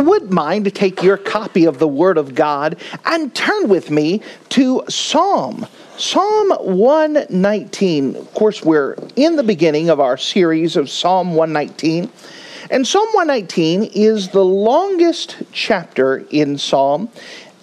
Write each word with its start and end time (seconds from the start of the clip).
Would 0.00 0.30
mind 0.30 0.64
to 0.64 0.70
take 0.70 1.02
your 1.02 1.16
copy 1.16 1.64
of 1.64 1.78
the 1.78 1.88
Word 1.88 2.18
of 2.18 2.34
God 2.34 2.76
and 3.04 3.34
turn 3.34 3.68
with 3.68 3.90
me 3.90 4.22
to 4.50 4.82
Psalm. 4.88 5.66
Psalm 5.96 6.50
119. 6.50 8.16
Of 8.16 8.34
course, 8.34 8.62
we're 8.62 8.96
in 9.16 9.36
the 9.36 9.42
beginning 9.42 9.88
of 9.88 9.98
our 10.00 10.16
series 10.16 10.76
of 10.76 10.90
Psalm 10.90 11.34
119. 11.34 12.10
And 12.70 12.86
Psalm 12.86 13.06
119 13.12 13.84
is 13.94 14.28
the 14.28 14.44
longest 14.44 15.36
chapter 15.52 16.18
in 16.30 16.58
Psalm, 16.58 17.08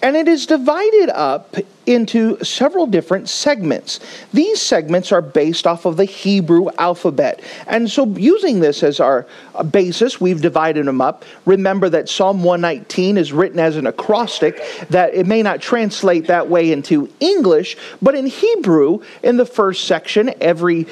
and 0.02 0.16
it 0.16 0.28
is 0.28 0.46
divided 0.46 1.10
up 1.10 1.56
into 1.86 2.42
several 2.42 2.86
different 2.86 3.28
segments. 3.28 4.00
These 4.32 4.60
segments 4.60 5.12
are 5.12 5.22
based 5.22 5.66
off 5.66 5.84
of 5.84 5.96
the 5.96 6.04
Hebrew 6.04 6.68
alphabet. 6.78 7.40
And 7.66 7.90
so, 7.90 8.06
using 8.06 8.60
this 8.60 8.82
as 8.82 9.00
our 9.00 9.26
basis, 9.70 10.20
we've 10.20 10.40
divided 10.40 10.86
them 10.86 11.00
up. 11.00 11.24
Remember 11.46 11.88
that 11.90 12.08
Psalm 12.08 12.42
119 12.42 13.16
is 13.16 13.32
written 13.32 13.58
as 13.58 13.76
an 13.76 13.86
acrostic, 13.86 14.60
that 14.90 15.14
it 15.14 15.26
may 15.26 15.42
not 15.42 15.60
translate 15.60 16.26
that 16.26 16.48
way 16.48 16.72
into 16.72 17.10
English, 17.20 17.76
but 18.00 18.14
in 18.14 18.26
Hebrew, 18.26 19.00
in 19.22 19.36
the 19.36 19.46
first 19.46 19.84
section, 19.84 20.32
every 20.40 20.86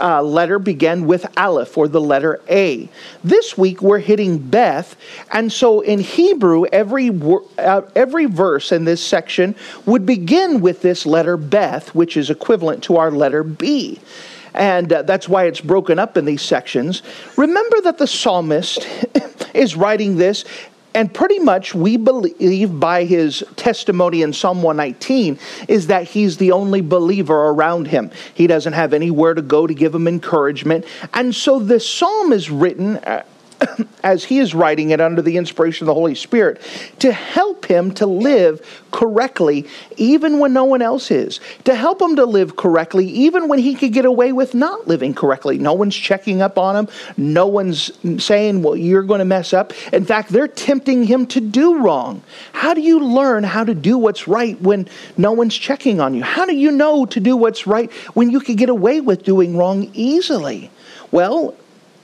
uh, 0.00 0.22
letter 0.22 0.58
began 0.58 1.06
with 1.06 1.26
Aleph 1.38 1.76
or 1.76 1.88
the 1.88 2.00
letter 2.00 2.40
A. 2.48 2.88
This 3.22 3.58
week, 3.58 3.82
we're 3.82 3.98
hitting 3.98 4.38
Beth. 4.38 4.96
And 5.32 5.52
so, 5.52 5.80
in 5.80 6.00
Hebrew, 6.00 6.64
every, 6.66 7.10
uh, 7.58 7.82
every 7.94 8.26
verse 8.26 8.72
in 8.72 8.84
this 8.84 9.04
section 9.04 9.54
would 9.86 10.06
begin 10.06 10.37
begin 10.38 10.60
with 10.60 10.82
this 10.82 11.04
letter 11.04 11.36
Beth, 11.36 11.94
which 11.96 12.16
is 12.16 12.30
equivalent 12.30 12.84
to 12.84 12.96
our 12.96 13.10
letter 13.10 13.42
B. 13.42 13.98
And 14.54 14.92
uh, 14.92 15.02
that's 15.02 15.28
why 15.28 15.46
it's 15.46 15.60
broken 15.60 15.98
up 15.98 16.16
in 16.16 16.26
these 16.26 16.42
sections. 16.42 17.02
Remember 17.36 17.80
that 17.80 17.98
the 17.98 18.06
psalmist 18.06 18.86
is 19.54 19.74
writing 19.74 20.16
this 20.16 20.44
and 20.94 21.12
pretty 21.12 21.40
much 21.40 21.74
we 21.74 21.96
believe 21.96 22.78
by 22.78 23.04
his 23.04 23.44
testimony 23.56 24.22
in 24.22 24.32
Psalm 24.32 24.62
119 24.62 25.38
is 25.66 25.88
that 25.88 26.04
he's 26.04 26.36
the 26.38 26.52
only 26.52 26.80
believer 26.80 27.48
around 27.48 27.88
him. 27.88 28.10
He 28.34 28.46
doesn't 28.46 28.72
have 28.72 28.94
anywhere 28.94 29.34
to 29.34 29.42
go 29.42 29.66
to 29.66 29.74
give 29.74 29.94
him 29.94 30.08
encouragement. 30.08 30.86
And 31.14 31.34
so 31.34 31.58
this 31.58 31.88
psalm 31.88 32.32
is 32.32 32.50
written 32.50 32.96
uh, 32.98 33.24
as 34.02 34.24
he 34.24 34.38
is 34.38 34.54
writing 34.54 34.90
it 34.90 35.00
under 35.00 35.22
the 35.22 35.36
inspiration 35.36 35.84
of 35.84 35.86
the 35.86 35.94
Holy 35.94 36.14
Spirit, 36.14 36.60
to 36.98 37.12
help 37.12 37.66
him 37.66 37.92
to 37.94 38.06
live 38.06 38.84
correctly 38.90 39.66
even 39.96 40.38
when 40.38 40.52
no 40.52 40.64
one 40.64 40.82
else 40.82 41.10
is, 41.10 41.40
to 41.64 41.74
help 41.74 42.00
him 42.00 42.16
to 42.16 42.24
live 42.24 42.56
correctly 42.56 43.06
even 43.06 43.48
when 43.48 43.58
he 43.58 43.74
could 43.74 43.92
get 43.92 44.04
away 44.04 44.32
with 44.32 44.54
not 44.54 44.86
living 44.86 45.14
correctly. 45.14 45.58
No 45.58 45.72
one's 45.72 45.96
checking 45.96 46.42
up 46.42 46.58
on 46.58 46.76
him, 46.76 46.88
no 47.16 47.46
one's 47.46 47.90
saying, 48.22 48.62
Well, 48.62 48.76
you're 48.76 49.02
going 49.02 49.20
to 49.20 49.24
mess 49.24 49.52
up. 49.52 49.72
In 49.92 50.04
fact, 50.04 50.30
they're 50.30 50.48
tempting 50.48 51.04
him 51.04 51.26
to 51.28 51.40
do 51.40 51.78
wrong. 51.78 52.22
How 52.52 52.74
do 52.74 52.80
you 52.80 53.00
learn 53.00 53.44
how 53.44 53.64
to 53.64 53.74
do 53.74 53.98
what's 53.98 54.28
right 54.28 54.60
when 54.60 54.88
no 55.16 55.32
one's 55.32 55.56
checking 55.56 56.00
on 56.00 56.14
you? 56.14 56.22
How 56.22 56.46
do 56.46 56.54
you 56.54 56.70
know 56.70 57.06
to 57.06 57.20
do 57.20 57.36
what's 57.36 57.66
right 57.66 57.90
when 58.14 58.30
you 58.30 58.40
could 58.40 58.56
get 58.56 58.68
away 58.68 59.00
with 59.00 59.24
doing 59.24 59.56
wrong 59.56 59.90
easily? 59.94 60.70
Well, 61.10 61.54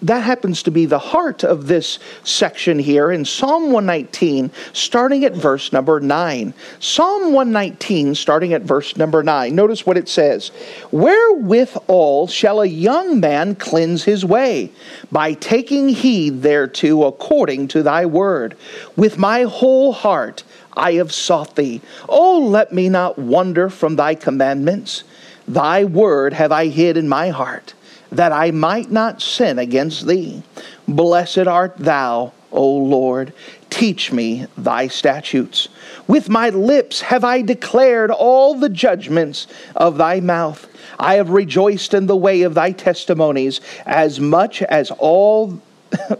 that 0.04 0.22
happens 0.22 0.62
to 0.62 0.70
be 0.70 0.84
the 0.84 0.98
heart 0.98 1.44
of 1.44 1.66
this 1.66 1.98
section 2.24 2.78
here 2.78 3.10
in 3.10 3.24
Psalm 3.24 3.72
119, 3.72 4.50
starting 4.74 5.24
at 5.24 5.34
verse 5.34 5.72
number 5.72 5.98
9. 5.98 6.52
Psalm 6.78 7.32
119, 7.32 8.14
starting 8.14 8.52
at 8.52 8.62
verse 8.62 8.98
number 8.98 9.22
9. 9.22 9.54
Notice 9.54 9.86
what 9.86 9.96
it 9.96 10.08
says 10.08 10.50
Wherewithal 10.92 12.26
shall 12.26 12.60
a 12.60 12.66
young 12.66 13.18
man 13.18 13.54
cleanse 13.54 14.04
his 14.04 14.26
way? 14.26 14.70
By 15.10 15.32
taking 15.32 15.88
heed 15.88 16.42
thereto 16.42 17.04
according 17.08 17.68
to 17.68 17.82
thy 17.82 18.04
word. 18.04 18.58
With 18.96 19.18
my 19.18 19.44
whole 19.44 19.94
heart 19.94 20.44
I 20.76 20.92
have 20.94 21.12
sought 21.12 21.56
thee. 21.56 21.80
Oh, 22.10 22.40
let 22.40 22.72
me 22.72 22.90
not 22.90 23.18
wander 23.18 23.70
from 23.70 23.96
thy 23.96 24.16
commandments. 24.16 25.04
Thy 25.48 25.84
word 25.84 26.34
have 26.34 26.52
I 26.52 26.66
hid 26.66 26.98
in 26.98 27.08
my 27.08 27.30
heart 27.30 27.72
that 28.16 28.32
I 28.32 28.50
might 28.50 28.90
not 28.90 29.20
sin 29.20 29.58
against 29.58 30.06
thee. 30.06 30.42
Blessed 30.86 31.46
art 31.46 31.76
thou, 31.76 32.32
O 32.52 32.68
Lord. 32.68 33.32
Teach 33.70 34.12
me 34.12 34.46
thy 34.56 34.86
statutes. 34.86 35.68
With 36.06 36.28
my 36.28 36.50
lips 36.50 37.00
have 37.02 37.24
I 37.24 37.42
declared 37.42 38.10
all 38.10 38.54
the 38.54 38.68
judgments 38.68 39.46
of 39.74 39.96
thy 39.96 40.20
mouth. 40.20 40.68
I 40.98 41.14
have 41.14 41.30
rejoiced 41.30 41.92
in 41.92 42.06
the 42.06 42.16
way 42.16 42.42
of 42.42 42.54
thy 42.54 42.72
testimonies 42.72 43.60
as 43.84 44.20
much 44.20 44.62
as 44.62 44.90
all 44.92 45.60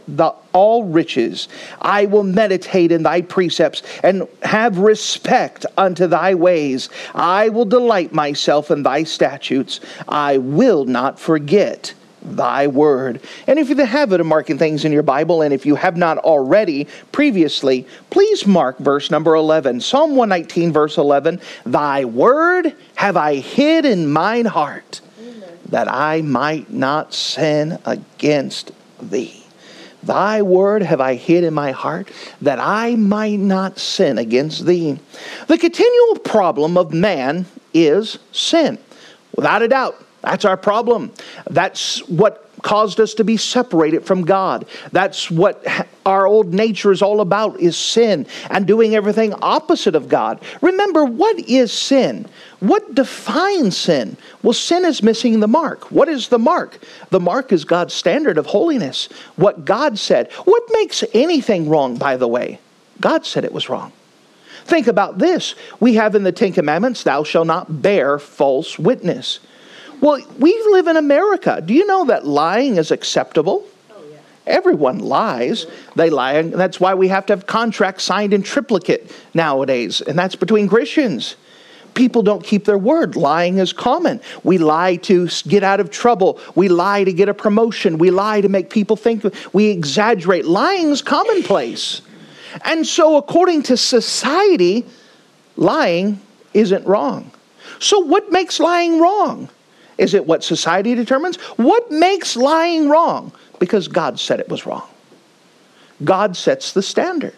the 0.09 0.33
all 0.53 0.85
riches. 0.85 1.49
I 1.81 2.07
will 2.07 2.23
meditate 2.23 2.93
in 2.93 3.03
thy 3.03 3.23
precepts 3.23 3.83
and 4.03 4.27
have 4.43 4.79
respect 4.79 5.67
unto 5.77 6.07
thy 6.07 6.35
ways. 6.35 6.89
I 7.15 7.49
will 7.49 7.65
delight 7.65 8.13
myself 8.13 8.71
in 8.71 8.83
thy 8.83 9.05
statutes. 9.05 9.81
I 10.09 10.39
will 10.39 10.85
not 10.85 11.19
forget 11.19 11.95
thy 12.25 12.67
word. 12.67 13.21
And 13.47 13.59
if 13.59 13.69
you 13.69 13.77
have 13.77 13.79
the 13.79 13.87
habit 13.87 14.21
of 14.21 14.27
marking 14.27 14.59
things 14.59 14.85
in 14.85 14.93
your 14.93 15.03
Bible, 15.03 15.43
and 15.43 15.53
if 15.53 15.67
you 15.67 15.75
have 15.75 15.97
not 15.97 16.19
already 16.19 16.89
previously, 17.13 17.87
please 18.11 18.47
mark 18.47 18.79
verse 18.79 19.11
number 19.11 19.35
11. 19.35 19.81
Psalm 19.81 20.17
119, 20.17 20.73
verse 20.73 20.97
11 20.97 21.41
Thy 21.67 22.05
word 22.05 22.75
have 22.95 23.17
I 23.17 23.37
hid 23.37 23.85
in 23.85 24.11
mine 24.11 24.47
heart, 24.47 25.01
that 25.69 25.89
I 25.89 26.23
might 26.23 26.71
not 26.71 27.13
sin 27.13 27.79
against 27.85 28.73
thee. 29.01 29.44
Thy 30.07 30.43
word 30.43 30.83
have 30.83 31.01
I 31.01 31.15
hid 31.15 31.45
in 31.45 31.55
my 31.55 31.73
heart, 31.73 32.11
that 32.43 32.59
I 32.61 32.97
might 32.97 33.39
not 33.39 33.79
sin 33.79 34.19
against 34.19 34.67
thee. 34.67 34.99
The 35.49 35.59
continual 35.59 36.19
problem 36.19 36.77
of 36.77 36.93
man 36.93 37.47
is 37.73 38.19
sin. 38.33 38.79
Without 39.37 39.63
a 39.63 39.69
doubt, 39.69 39.97
that's 40.23 40.45
our 40.45 40.57
problem. 40.57 41.13
That's 41.51 42.01
what 42.09 42.44
caused 42.65 42.99
us 42.99 43.15
to 43.15 43.23
be 43.23 43.37
separated 43.37 44.05
from 44.05 44.25
God. 44.25 44.67
That's 44.91 45.31
what 45.31 45.65
our 46.07 46.27
old 46.27 46.53
nature 46.53 46.91
is 46.91 47.03
all 47.03 47.21
about 47.21 47.61
is 47.61 47.77
sin 47.77 48.27
and 48.51 48.67
doing 48.67 48.97
everything 48.97 49.35
opposite 49.43 49.95
of 49.95 50.09
God. 50.09 50.41
Remember 50.63 51.05
what 51.05 51.39
is 51.39 51.73
sin? 51.73 52.27
What 52.61 52.95
defines 52.95 53.77
sin? 53.77 54.17
Well, 54.43 54.55
sin 54.55 54.85
is 54.87 55.03
missing 55.03 55.41
the 55.41 55.47
mark. 55.47 55.91
What 55.93 56.09
is 56.09 56.29
the 56.29 56.39
mark? 56.39 56.79
The 57.11 57.21
mark 57.21 57.53
is 57.53 57.65
God's 57.65 57.93
standard 57.93 58.39
of 58.39 58.47
holiness. 58.47 59.11
What 59.37 59.67
God 59.67 59.99
said. 59.99 60.33
What 60.45 60.63
makes 60.73 61.05
anything 61.13 61.69
wrong, 61.69 61.97
by 61.97 62.17
the 62.17 62.29
way? 62.29 62.59
God 63.01 63.27
said 63.27 63.45
it 63.45 63.53
was 63.53 63.69
wrong. 63.69 63.93
Think 64.65 64.87
about 64.87 65.19
this. 65.19 65.55
We 65.81 65.95
have 65.97 66.15
in 66.15 66.23
the 66.23 66.33
Ten 66.33 66.55
Commandments, 66.55 67.03
thou 67.03 67.25
shalt 67.25 67.47
not 67.47 67.83
bear 67.83 68.19
false 68.19 68.79
witness. 68.79 69.41
Well, 70.05 70.21
we 70.39 70.53
live 70.71 70.87
in 70.87 70.99
America. 70.99 71.63
Do 71.65 71.73
you 71.73 71.87
know 71.87 72.05
that 72.05 72.27
lying 72.27 72.77
is 72.77 72.91
acceptable? 72.91 73.67
Everyone 74.47 74.99
lies. 74.99 75.65
They 75.97 76.11
lie. 76.11 76.35
And 76.35 76.53
that's 76.53 76.79
why 76.79 76.93
we 76.93 77.09
have 77.09 77.25
to 77.25 77.33
have 77.33 77.47
contracts 77.47 78.05
signed 78.05 78.35
in 78.35 78.43
triplicate 78.43 79.11
nowadays. 79.33 80.03
And 80.03 80.19
that's 80.19 80.37
between 80.37 80.69
Christians. 80.69 81.37
People 81.95 82.23
don't 82.23 82.45
keep 82.45 82.67
their 82.67 82.77
word. 82.77 83.17
Lying 83.17 83.57
is 83.57 83.73
common. 83.73 84.21
We 84.43 84.59
lie 84.59 84.97
to 84.97 85.27
get 85.49 85.63
out 85.63 85.81
of 85.81 85.89
trouble. 85.89 86.39
We 86.55 86.69
lie 86.69 87.05
to 87.05 87.13
get 87.15 87.31
a 87.31 87.35
promotion. 87.35 87.97
We 87.97 88.11
lie 88.11 88.43
to 88.43 88.51
make 88.51 88.69
people 88.69 88.97
think 88.97 89.25
we 89.55 89.71
exaggerate. 89.71 90.45
Lying 90.45 90.91
is 90.91 91.01
commonplace. 91.01 92.03
And 92.63 92.87
so, 92.87 93.17
according 93.17 93.63
to 93.65 93.79
society, 93.79 94.85
lying 95.57 96.21
isn't 96.53 96.87
wrong. 96.87 97.31
So, 97.79 98.01
what 98.01 98.31
makes 98.31 98.61
lying 98.61 99.01
wrong? 99.01 99.49
Is 99.99 100.15
it 100.15 100.27
what 100.27 100.43
society 100.43 100.95
determines? 100.95 101.37
What 101.57 101.91
makes 101.91 102.37
lying 102.37 102.89
wrong? 102.89 103.33
Because 103.59 103.89
God 103.89 104.19
said 104.19 104.41
it 104.41 104.49
was 104.49 104.67
wrong. 104.67 104.89
God 106.03 106.37
sets 106.37 106.73
the 106.73 106.83
standard. 106.83 107.35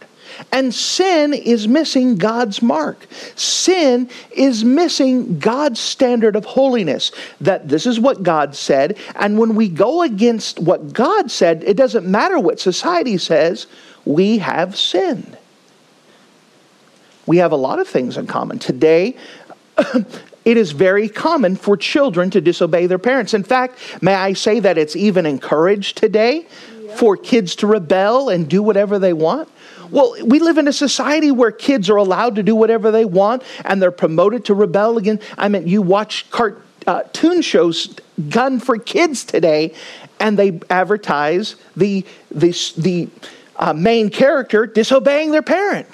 And 0.52 0.74
sin 0.74 1.32
is 1.32 1.68
missing 1.68 2.16
God's 2.16 2.60
mark. 2.60 3.06
Sin 3.36 4.10
is 4.32 4.64
missing 4.64 5.38
God's 5.38 5.80
standard 5.80 6.36
of 6.36 6.44
holiness. 6.44 7.12
That 7.40 7.68
this 7.68 7.86
is 7.86 8.00
what 8.00 8.22
God 8.22 8.54
said. 8.54 8.98
And 9.14 9.38
when 9.38 9.54
we 9.54 9.68
go 9.68 10.02
against 10.02 10.58
what 10.58 10.92
God 10.92 11.30
said, 11.30 11.62
it 11.64 11.76
doesn't 11.76 12.06
matter 12.06 12.38
what 12.38 12.60
society 12.60 13.18
says, 13.18 13.66
we 14.04 14.38
have 14.38 14.76
sinned. 14.76 15.38
We 17.26 17.38
have 17.38 17.52
a 17.52 17.56
lot 17.56 17.78
of 17.78 17.88
things 17.88 18.16
in 18.16 18.26
common. 18.26 18.58
Today, 18.58 19.16
it 20.46 20.56
is 20.56 20.70
very 20.70 21.08
common 21.08 21.56
for 21.56 21.76
children 21.76 22.30
to 22.30 22.40
disobey 22.40 22.86
their 22.86 23.00
parents. 23.00 23.34
In 23.34 23.42
fact, 23.42 23.78
may 24.00 24.14
I 24.14 24.32
say 24.32 24.60
that 24.60 24.78
it's 24.78 24.94
even 24.94 25.26
encouraged 25.26 25.98
today 25.98 26.46
for 26.94 27.16
kids 27.16 27.56
to 27.56 27.66
rebel 27.66 28.28
and 28.28 28.48
do 28.48 28.62
whatever 28.62 29.00
they 29.00 29.12
want? 29.12 29.48
Well, 29.90 30.14
we 30.24 30.38
live 30.38 30.56
in 30.56 30.68
a 30.68 30.72
society 30.72 31.32
where 31.32 31.50
kids 31.50 31.90
are 31.90 31.96
allowed 31.96 32.36
to 32.36 32.44
do 32.44 32.54
whatever 32.54 32.92
they 32.92 33.04
want 33.04 33.42
and 33.64 33.82
they're 33.82 33.90
promoted 33.90 34.44
to 34.44 34.54
rebel 34.54 34.98
again. 34.98 35.18
I 35.36 35.48
mean, 35.48 35.66
you 35.66 35.82
watch 35.82 36.30
cartoon 36.30 37.42
shows 37.42 37.96
gun 38.28 38.60
for 38.60 38.78
kids 38.78 39.24
today, 39.24 39.74
and 40.20 40.38
they 40.38 40.60
advertise 40.70 41.56
the, 41.76 42.04
the, 42.30 42.52
the 42.78 43.08
uh, 43.56 43.72
main 43.72 44.10
character 44.10 44.64
disobeying 44.64 45.32
their 45.32 45.42
parent. 45.42 45.88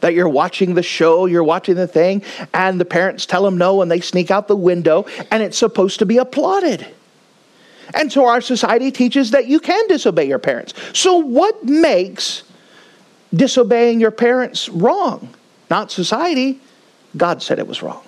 That 0.00 0.14
you're 0.14 0.28
watching 0.28 0.74
the 0.74 0.82
show, 0.82 1.26
you're 1.26 1.44
watching 1.44 1.74
the 1.74 1.86
thing, 1.86 2.22
and 2.54 2.80
the 2.80 2.84
parents 2.84 3.26
tell 3.26 3.42
them 3.42 3.58
no, 3.58 3.82
and 3.82 3.90
they 3.90 4.00
sneak 4.00 4.30
out 4.30 4.48
the 4.48 4.56
window, 4.56 5.06
and 5.30 5.42
it's 5.42 5.58
supposed 5.58 5.98
to 6.00 6.06
be 6.06 6.18
applauded. 6.18 6.86
And 7.94 8.10
so 8.10 8.26
our 8.26 8.40
society 8.40 8.90
teaches 8.90 9.32
that 9.32 9.46
you 9.46 9.60
can 9.60 9.86
disobey 9.88 10.26
your 10.26 10.38
parents. 10.38 10.74
So, 10.92 11.16
what 11.16 11.64
makes 11.64 12.42
disobeying 13.34 14.00
your 14.00 14.10
parents 14.10 14.68
wrong? 14.68 15.34
Not 15.70 15.90
society. 15.90 16.60
God 17.16 17.42
said 17.42 17.58
it 17.58 17.66
was 17.66 17.82
wrong. 17.82 18.02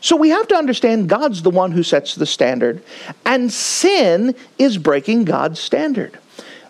So 0.00 0.16
we 0.16 0.28
have 0.28 0.46
to 0.48 0.54
understand 0.54 1.08
God's 1.08 1.42
the 1.42 1.50
one 1.50 1.72
who 1.72 1.82
sets 1.82 2.14
the 2.14 2.26
standard, 2.26 2.82
and 3.24 3.52
sin 3.52 4.34
is 4.58 4.78
breaking 4.78 5.24
God's 5.24 5.58
standard. 5.58 6.18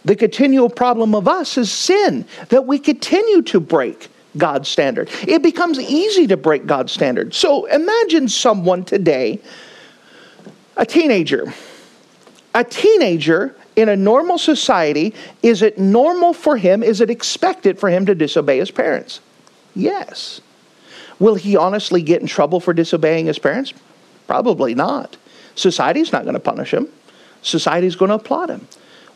The 0.04 0.16
continual 0.16 0.70
problem 0.70 1.14
of 1.14 1.28
us 1.28 1.58
is 1.58 1.70
sin, 1.70 2.24
that 2.48 2.66
we 2.66 2.78
continue 2.78 3.42
to 3.42 3.60
break 3.60 4.08
God's 4.38 4.68
standard. 4.68 5.10
It 5.26 5.42
becomes 5.42 5.78
easy 5.78 6.26
to 6.28 6.36
break 6.36 6.66
God's 6.66 6.92
standard. 6.92 7.34
So 7.34 7.66
imagine 7.66 8.28
someone 8.28 8.84
today, 8.84 9.40
a 10.76 10.86
teenager. 10.86 11.52
A 12.54 12.64
teenager 12.64 13.54
in 13.76 13.88
a 13.88 13.96
normal 13.96 14.38
society, 14.38 15.14
is 15.42 15.62
it 15.62 15.78
normal 15.78 16.32
for 16.32 16.56
him, 16.56 16.82
is 16.82 17.00
it 17.00 17.10
expected 17.10 17.78
for 17.78 17.88
him 17.88 18.06
to 18.06 18.14
disobey 18.14 18.58
his 18.58 18.70
parents? 18.70 19.20
Yes. 19.76 20.40
Will 21.20 21.36
he 21.36 21.56
honestly 21.56 22.02
get 22.02 22.20
in 22.20 22.26
trouble 22.26 22.58
for 22.58 22.72
disobeying 22.72 23.26
his 23.26 23.38
parents? 23.38 23.72
Probably 24.26 24.74
not. 24.74 25.16
Society's 25.54 26.12
not 26.12 26.22
going 26.22 26.34
to 26.34 26.40
punish 26.40 26.72
him, 26.72 26.88
society's 27.42 27.96
going 27.96 28.08
to 28.08 28.16
applaud 28.16 28.50
him. 28.50 28.66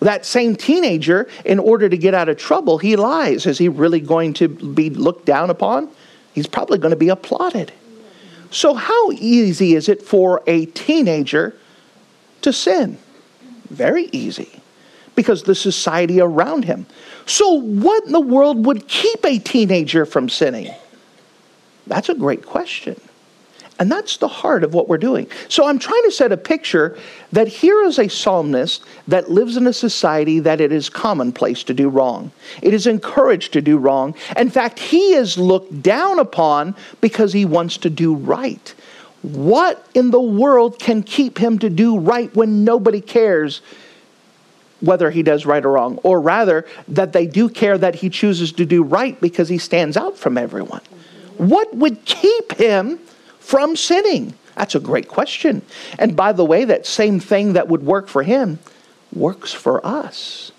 That 0.02 0.26
same 0.26 0.56
teenager, 0.56 1.28
in 1.44 1.60
order 1.60 1.88
to 1.88 1.96
get 1.96 2.12
out 2.12 2.28
of 2.28 2.36
trouble, 2.36 2.78
he 2.78 2.96
lies. 2.96 3.46
Is 3.46 3.58
he 3.58 3.68
really 3.68 4.00
going 4.00 4.34
to 4.34 4.48
be 4.48 4.90
looked 4.90 5.26
down 5.26 5.48
upon? 5.48 5.88
He's 6.32 6.48
probably 6.48 6.78
going 6.78 6.90
to 6.90 6.96
be 6.96 7.08
applauded. 7.08 7.72
So, 8.50 8.74
how 8.74 9.12
easy 9.12 9.74
is 9.74 9.88
it 9.88 10.02
for 10.02 10.42
a 10.46 10.66
teenager 10.66 11.54
to 12.42 12.52
sin? 12.52 12.98
Very 13.70 14.08
easy 14.12 14.50
because 15.14 15.44
the 15.44 15.54
society 15.54 16.20
around 16.20 16.64
him. 16.64 16.86
So, 17.24 17.52
what 17.52 18.04
in 18.04 18.12
the 18.12 18.20
world 18.20 18.66
would 18.66 18.88
keep 18.88 19.24
a 19.24 19.38
teenager 19.38 20.04
from 20.04 20.28
sinning? 20.28 20.74
That's 21.86 22.08
a 22.08 22.14
great 22.14 22.44
question. 22.44 23.00
And 23.82 23.90
that's 23.90 24.18
the 24.18 24.28
heart 24.28 24.62
of 24.62 24.74
what 24.74 24.86
we're 24.86 24.96
doing. 24.96 25.26
So 25.48 25.66
I'm 25.66 25.80
trying 25.80 26.04
to 26.04 26.12
set 26.12 26.30
a 26.30 26.36
picture 26.36 26.96
that 27.32 27.48
here 27.48 27.82
is 27.82 27.98
a 27.98 28.06
psalmist 28.06 28.84
that 29.08 29.28
lives 29.28 29.56
in 29.56 29.66
a 29.66 29.72
society 29.72 30.38
that 30.38 30.60
it 30.60 30.70
is 30.70 30.88
commonplace 30.88 31.64
to 31.64 31.74
do 31.74 31.88
wrong. 31.88 32.30
It 32.62 32.74
is 32.74 32.86
encouraged 32.86 33.52
to 33.54 33.60
do 33.60 33.78
wrong. 33.78 34.14
In 34.36 34.50
fact, 34.50 34.78
he 34.78 35.14
is 35.14 35.36
looked 35.36 35.82
down 35.82 36.20
upon 36.20 36.76
because 37.00 37.32
he 37.32 37.44
wants 37.44 37.76
to 37.78 37.90
do 37.90 38.14
right. 38.14 38.72
What 39.22 39.84
in 39.94 40.12
the 40.12 40.20
world 40.20 40.78
can 40.78 41.02
keep 41.02 41.36
him 41.36 41.58
to 41.58 41.68
do 41.68 41.98
right 41.98 42.32
when 42.36 42.62
nobody 42.62 43.00
cares 43.00 43.62
whether 44.78 45.10
he 45.10 45.24
does 45.24 45.44
right 45.44 45.64
or 45.64 45.72
wrong? 45.72 45.98
Or 46.04 46.20
rather, 46.20 46.66
that 46.86 47.12
they 47.12 47.26
do 47.26 47.48
care 47.48 47.76
that 47.78 47.96
he 47.96 48.10
chooses 48.10 48.52
to 48.52 48.64
do 48.64 48.84
right 48.84 49.20
because 49.20 49.48
he 49.48 49.58
stands 49.58 49.96
out 49.96 50.16
from 50.16 50.38
everyone. 50.38 50.82
What 51.36 51.74
would 51.74 52.04
keep 52.04 52.52
him 52.52 53.00
from 53.42 53.76
sinning? 53.76 54.34
That's 54.56 54.74
a 54.74 54.80
great 54.80 55.08
question. 55.08 55.62
And 55.98 56.16
by 56.16 56.32
the 56.32 56.44
way, 56.44 56.64
that 56.64 56.86
same 56.86 57.20
thing 57.20 57.54
that 57.54 57.68
would 57.68 57.84
work 57.84 58.08
for 58.08 58.22
him 58.22 58.58
works 59.14 59.52
for 59.52 59.84
us. 59.84 60.52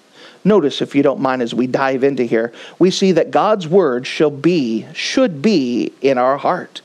Notice, 0.45 0.81
if 0.81 0.93
you 0.93 1.03
don't 1.03 1.21
mind, 1.21 1.41
as 1.41 1.53
we 1.53 1.67
dive 1.67 2.03
into 2.03 2.23
here, 2.23 2.51
we 2.77 2.91
see 2.91 3.13
that 3.13 3.31
God's 3.31 3.67
word 3.67 4.05
shall 4.05 4.29
be, 4.29 4.85
should 4.93 5.41
be 5.41 5.93
in 6.01 6.17
our 6.17 6.37
heart. 6.37 6.81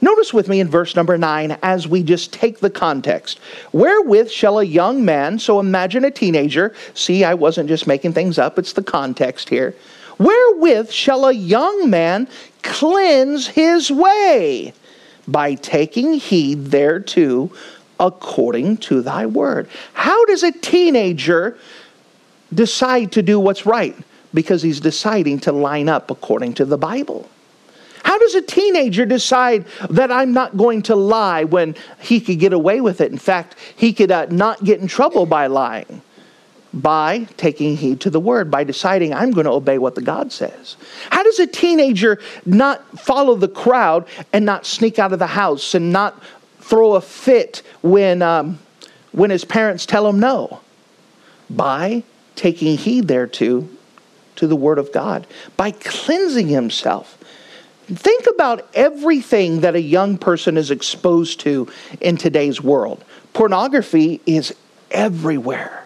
Notice 0.00 0.32
with 0.32 0.48
me 0.48 0.60
in 0.60 0.68
verse 0.68 0.96
number 0.96 1.16
nine 1.18 1.58
as 1.62 1.86
we 1.86 2.02
just 2.02 2.32
take 2.32 2.60
the 2.60 2.70
context. 2.70 3.40
Wherewith 3.72 4.30
shall 4.30 4.58
a 4.58 4.64
young 4.64 5.04
man, 5.04 5.38
so 5.38 5.60
imagine 5.60 6.04
a 6.04 6.10
teenager, 6.10 6.74
see, 6.94 7.24
I 7.24 7.34
wasn't 7.34 7.68
just 7.68 7.86
making 7.86 8.12
things 8.12 8.38
up, 8.38 8.58
it's 8.58 8.72
the 8.72 8.82
context 8.82 9.48
here. 9.48 9.74
Wherewith 10.18 10.90
shall 10.90 11.26
a 11.26 11.32
young 11.32 11.90
man 11.90 12.28
cleanse 12.62 13.48
his 13.48 13.90
way 13.90 14.72
by 15.28 15.54
taking 15.54 16.14
heed 16.14 16.66
thereto 16.66 17.52
according 18.00 18.78
to 18.78 19.02
thy 19.02 19.26
word. 19.26 19.68
How 19.92 20.24
does 20.24 20.42
a 20.42 20.52
teenager 20.52 21.58
decide 22.52 23.12
to 23.12 23.22
do 23.22 23.38
what's 23.38 23.66
right? 23.66 23.96
Because 24.34 24.62
he's 24.62 24.80
deciding 24.80 25.40
to 25.40 25.52
line 25.52 25.88
up 25.88 26.10
according 26.10 26.54
to 26.54 26.64
the 26.64 26.78
Bible. 26.78 27.28
How 28.04 28.18
does 28.18 28.34
a 28.34 28.42
teenager 28.42 29.04
decide 29.04 29.66
that 29.90 30.10
I'm 30.10 30.32
not 30.32 30.56
going 30.56 30.82
to 30.82 30.96
lie 30.96 31.44
when 31.44 31.74
he 32.00 32.20
could 32.20 32.38
get 32.38 32.52
away 32.52 32.80
with 32.80 33.00
it? 33.00 33.12
In 33.12 33.18
fact, 33.18 33.56
he 33.76 33.92
could 33.92 34.10
uh, 34.10 34.26
not 34.30 34.64
get 34.64 34.80
in 34.80 34.86
trouble 34.86 35.26
by 35.26 35.46
lying 35.46 36.00
by 36.72 37.26
taking 37.36 37.76
heed 37.76 38.00
to 38.00 38.10
the 38.10 38.20
word, 38.20 38.50
by 38.50 38.64
deciding 38.64 39.14
I'm 39.14 39.30
going 39.30 39.46
to 39.46 39.52
obey 39.52 39.78
what 39.78 39.94
the 39.94 40.02
God 40.02 40.32
says. 40.32 40.76
How 41.10 41.22
does 41.22 41.38
a 41.38 41.46
teenager 41.46 42.20
not 42.44 42.98
follow 42.98 43.34
the 43.34 43.48
crowd 43.48 44.06
and 44.32 44.44
not 44.44 44.66
sneak 44.66 44.98
out 44.98 45.12
of 45.12 45.18
the 45.18 45.26
house 45.26 45.74
and 45.74 45.92
not 45.92 46.22
throw 46.60 46.94
a 46.94 47.00
fit 47.00 47.62
when, 47.82 48.20
um, 48.20 48.58
when 49.12 49.30
his 49.30 49.44
parents 49.44 49.86
tell 49.86 50.06
him 50.06 50.20
no? 50.20 50.60
By 51.48 52.02
taking 52.36 52.76
heed 52.76 53.08
thereto 53.08 53.66
to 54.36 54.46
the 54.46 54.56
word 54.56 54.78
of 54.78 54.92
God, 54.92 55.26
by 55.56 55.70
cleansing 55.70 56.48
himself. 56.48 57.14
Think 57.86 58.26
about 58.26 58.68
everything 58.74 59.62
that 59.62 59.74
a 59.74 59.80
young 59.80 60.18
person 60.18 60.58
is 60.58 60.70
exposed 60.70 61.40
to 61.40 61.68
in 62.02 62.18
today's 62.18 62.62
world. 62.62 63.02
Pornography 63.32 64.20
is 64.26 64.54
everywhere 64.90 65.77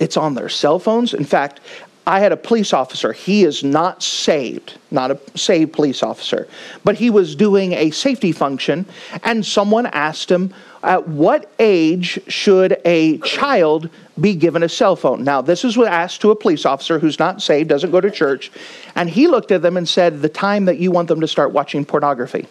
it's 0.00 0.16
on 0.16 0.34
their 0.34 0.48
cell 0.48 0.78
phones. 0.78 1.14
In 1.14 1.24
fact, 1.24 1.60
I 2.06 2.20
had 2.20 2.32
a 2.32 2.36
police 2.36 2.72
officer. 2.72 3.12
He 3.12 3.44
is 3.44 3.62
not 3.62 4.02
saved, 4.02 4.78
not 4.90 5.10
a 5.10 5.20
saved 5.36 5.72
police 5.72 6.02
officer, 6.02 6.48
but 6.82 6.96
he 6.96 7.10
was 7.10 7.36
doing 7.36 7.72
a 7.74 7.90
safety 7.90 8.32
function, 8.32 8.86
and 9.22 9.44
someone 9.44 9.86
asked 9.86 10.30
him, 10.30 10.52
At 10.82 11.06
what 11.06 11.52
age 11.58 12.18
should 12.26 12.80
a 12.84 13.18
child 13.18 13.90
be 14.18 14.34
given 14.34 14.62
a 14.62 14.68
cell 14.68 14.96
phone? 14.96 15.22
Now, 15.22 15.42
this 15.42 15.64
is 15.64 15.76
what 15.76 15.88
asked 15.88 16.22
to 16.22 16.30
a 16.30 16.36
police 16.36 16.64
officer 16.64 16.98
who's 16.98 17.18
not 17.18 17.42
saved, 17.42 17.68
doesn't 17.68 17.90
go 17.90 18.00
to 18.00 18.10
church, 18.10 18.50
and 18.96 19.08
he 19.08 19.28
looked 19.28 19.52
at 19.52 19.62
them 19.62 19.76
and 19.76 19.88
said, 19.88 20.22
The 20.22 20.28
time 20.28 20.64
that 20.64 20.78
you 20.78 20.90
want 20.90 21.08
them 21.08 21.20
to 21.20 21.28
start 21.28 21.52
watching 21.52 21.84
pornography. 21.84 22.48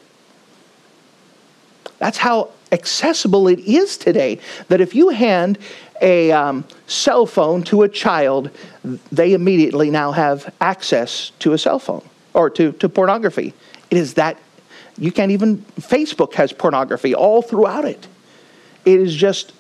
That's 1.98 2.18
how 2.18 2.52
accessible 2.72 3.48
it 3.48 3.60
is 3.60 3.98
today. 3.98 4.40
That 4.68 4.82
if 4.82 4.96
you 4.96 5.10
hand 5.10 5.58
a 6.02 6.32
um, 6.32 6.66
cell 6.88 7.26
phone 7.26 7.64
to 7.64 7.84
a 7.84 7.90
child, 7.90 8.50
they 9.12 9.34
immediately 9.34 9.90
now 9.90 10.12
have 10.12 10.54
access 10.62 11.32
to 11.40 11.54
a 11.54 11.58
cell 11.58 11.80
phone 11.80 12.08
or 12.34 12.50
to, 12.52 12.72
to 12.74 12.90
pornography. 12.90 13.54
It 13.90 13.98
is 13.98 14.14
that 14.16 14.38
you 14.98 15.12
can't 15.12 15.32
even, 15.32 15.60
Facebook 15.80 16.34
has 16.34 16.52
pornography 16.52 17.16
all 17.16 17.42
throughout 17.42 17.86
it. 17.86 18.08
It 18.86 19.00
is 19.00 19.16
just 19.16 19.54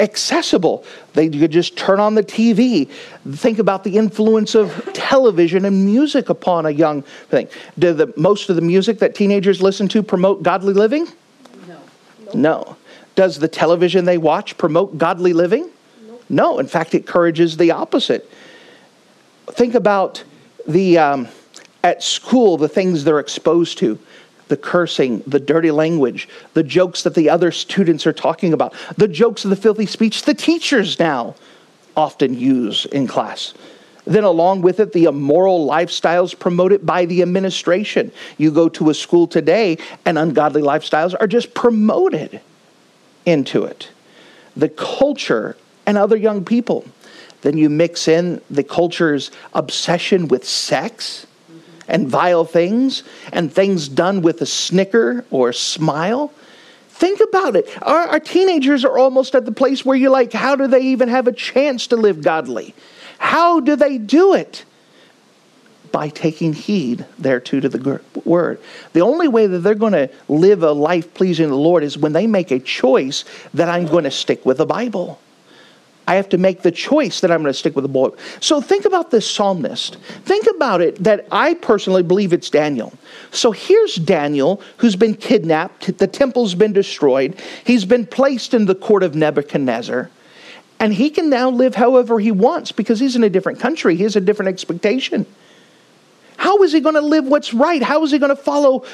accessible. 0.00 0.84
They 1.14 1.28
could 1.28 1.50
just 1.50 1.76
turn 1.76 2.00
on 2.00 2.14
the 2.14 2.22
TV. 2.22 2.88
Think 3.32 3.58
about 3.58 3.84
the 3.84 3.96
influence 3.96 4.54
of 4.54 4.90
television 4.92 5.64
and 5.64 5.84
music 5.84 6.28
upon 6.28 6.66
a 6.66 6.70
young 6.70 7.02
thing. 7.02 7.48
Do 7.78 7.92
the 7.92 8.12
most 8.16 8.48
of 8.50 8.56
the 8.56 8.62
music 8.62 8.98
that 9.00 9.14
teenagers 9.14 9.60
listen 9.60 9.88
to 9.88 10.02
promote 10.02 10.42
godly 10.42 10.74
living? 10.74 11.08
No. 12.34 12.76
Does 13.14 13.38
the 13.38 13.48
television 13.48 14.04
they 14.04 14.18
watch 14.18 14.56
promote 14.58 14.98
godly 14.98 15.32
living? 15.32 15.70
No. 16.28 16.58
In 16.58 16.66
fact, 16.66 16.94
it 16.94 16.98
encourages 16.98 17.56
the 17.56 17.70
opposite. 17.70 18.30
Think 19.50 19.74
about 19.74 20.22
the 20.66 20.98
um, 20.98 21.28
at 21.82 22.02
school 22.02 22.56
the 22.56 22.68
things 22.68 23.04
they're 23.04 23.20
exposed 23.20 23.78
to 23.78 23.98
the 24.48 24.56
cursing, 24.56 25.22
the 25.26 25.38
dirty 25.38 25.70
language, 25.70 26.28
the 26.54 26.62
jokes 26.62 27.02
that 27.02 27.14
the 27.14 27.28
other 27.28 27.52
students 27.52 28.06
are 28.06 28.12
talking 28.12 28.52
about, 28.52 28.74
the 28.96 29.08
jokes 29.08 29.44
of 29.44 29.50
the 29.50 29.56
filthy 29.56 29.86
speech 29.86 30.22
the 30.22 30.34
teachers 30.34 30.98
now 30.98 31.34
often 31.96 32.34
use 32.34 32.86
in 32.86 33.06
class. 33.06 33.54
Then, 34.08 34.24
along 34.24 34.62
with 34.62 34.80
it, 34.80 34.94
the 34.94 35.04
immoral 35.04 35.68
lifestyles 35.68 36.36
promoted 36.36 36.86
by 36.86 37.04
the 37.04 37.20
administration. 37.20 38.10
You 38.38 38.50
go 38.50 38.70
to 38.70 38.88
a 38.88 38.94
school 38.94 39.26
today, 39.26 39.76
and 40.06 40.16
ungodly 40.16 40.62
lifestyles 40.62 41.14
are 41.20 41.26
just 41.26 41.52
promoted 41.52 42.40
into 43.26 43.64
it. 43.64 43.90
The 44.56 44.70
culture 44.70 45.58
and 45.84 45.98
other 45.98 46.16
young 46.16 46.42
people. 46.42 46.86
Then 47.42 47.58
you 47.58 47.68
mix 47.68 48.08
in 48.08 48.40
the 48.48 48.64
culture's 48.64 49.30
obsession 49.52 50.28
with 50.28 50.48
sex 50.48 51.26
and 51.86 52.08
vile 52.08 52.46
things 52.46 53.02
and 53.30 53.52
things 53.52 53.88
done 53.88 54.22
with 54.22 54.40
a 54.40 54.46
snicker 54.46 55.26
or 55.30 55.50
a 55.50 55.54
smile. 55.54 56.32
Think 56.88 57.20
about 57.20 57.56
it. 57.56 57.68
Our, 57.82 58.08
our, 58.08 58.20
teenagers 58.20 58.86
are 58.86 58.96
almost 58.96 59.34
at 59.34 59.44
the 59.44 59.52
place 59.52 59.84
where 59.84 59.96
you're 59.96 60.10
like, 60.10 60.32
how 60.32 60.56
do 60.56 60.66
they 60.66 60.80
even 60.80 61.10
have 61.10 61.26
a 61.26 61.32
chance 61.32 61.86
to 61.88 61.96
live 61.96 62.22
godly? 62.22 62.74
How 63.18 63.60
do 63.60 63.76
they 63.76 63.98
do 63.98 64.34
it? 64.34 64.64
By 65.92 66.08
taking 66.08 66.52
heed 66.52 67.06
thereto 67.18 67.60
to 67.60 67.68
the 67.68 68.00
word. 68.24 68.60
The 68.92 69.00
only 69.00 69.28
way 69.28 69.46
that 69.46 69.60
they're 69.60 69.74
going 69.74 69.92
to 69.92 70.10
live 70.28 70.62
a 70.62 70.72
life 70.72 71.14
pleasing 71.14 71.48
the 71.48 71.56
Lord 71.56 71.82
is 71.82 71.96
when 71.96 72.12
they 72.12 72.26
make 72.26 72.50
a 72.50 72.58
choice 72.58 73.24
that 73.54 73.68
I'm 73.68 73.86
going 73.86 74.04
to 74.04 74.10
stick 74.10 74.44
with 74.44 74.58
the 74.58 74.66
Bible. 74.66 75.18
I 76.08 76.14
have 76.14 76.30
to 76.30 76.38
make 76.38 76.62
the 76.62 76.72
choice 76.72 77.20
that 77.20 77.30
I'm 77.30 77.42
going 77.42 77.52
to 77.52 77.58
stick 77.58 77.74
with 77.74 77.84
the 77.84 77.90
Lord. 77.90 78.14
So 78.40 78.62
think 78.62 78.86
about 78.86 79.10
this 79.10 79.30
psalmist. 79.30 79.96
Think 80.24 80.46
about 80.46 80.80
it 80.80 81.04
that 81.04 81.26
I 81.30 81.52
personally 81.52 82.02
believe 82.02 82.32
it's 82.32 82.48
Daniel. 82.48 82.94
So 83.30 83.52
here's 83.52 83.96
Daniel 83.96 84.62
who's 84.78 84.96
been 84.96 85.14
kidnapped, 85.14 85.98
the 85.98 86.06
temple's 86.06 86.54
been 86.54 86.72
destroyed, 86.72 87.38
he's 87.62 87.84
been 87.84 88.06
placed 88.06 88.54
in 88.54 88.64
the 88.64 88.74
court 88.74 89.02
of 89.02 89.14
Nebuchadnezzar. 89.14 90.10
And 90.80 90.94
he 90.94 91.10
can 91.10 91.28
now 91.28 91.50
live 91.50 91.74
however 91.74 92.20
he 92.20 92.30
wants 92.30 92.72
because 92.72 93.00
he's 93.00 93.16
in 93.16 93.24
a 93.24 93.30
different 93.30 93.58
country. 93.58 93.96
He 93.96 94.04
has 94.04 94.16
a 94.16 94.20
different 94.20 94.50
expectation. 94.50 95.26
How 96.36 96.62
is 96.62 96.72
he 96.72 96.80
going 96.80 96.94
to 96.94 97.00
live 97.00 97.26
what's 97.26 97.52
right? 97.52 97.82
How 97.82 98.04
is 98.04 98.12
he 98.12 98.18
going 98.18 98.34
to 98.34 98.40
follow 98.40 98.84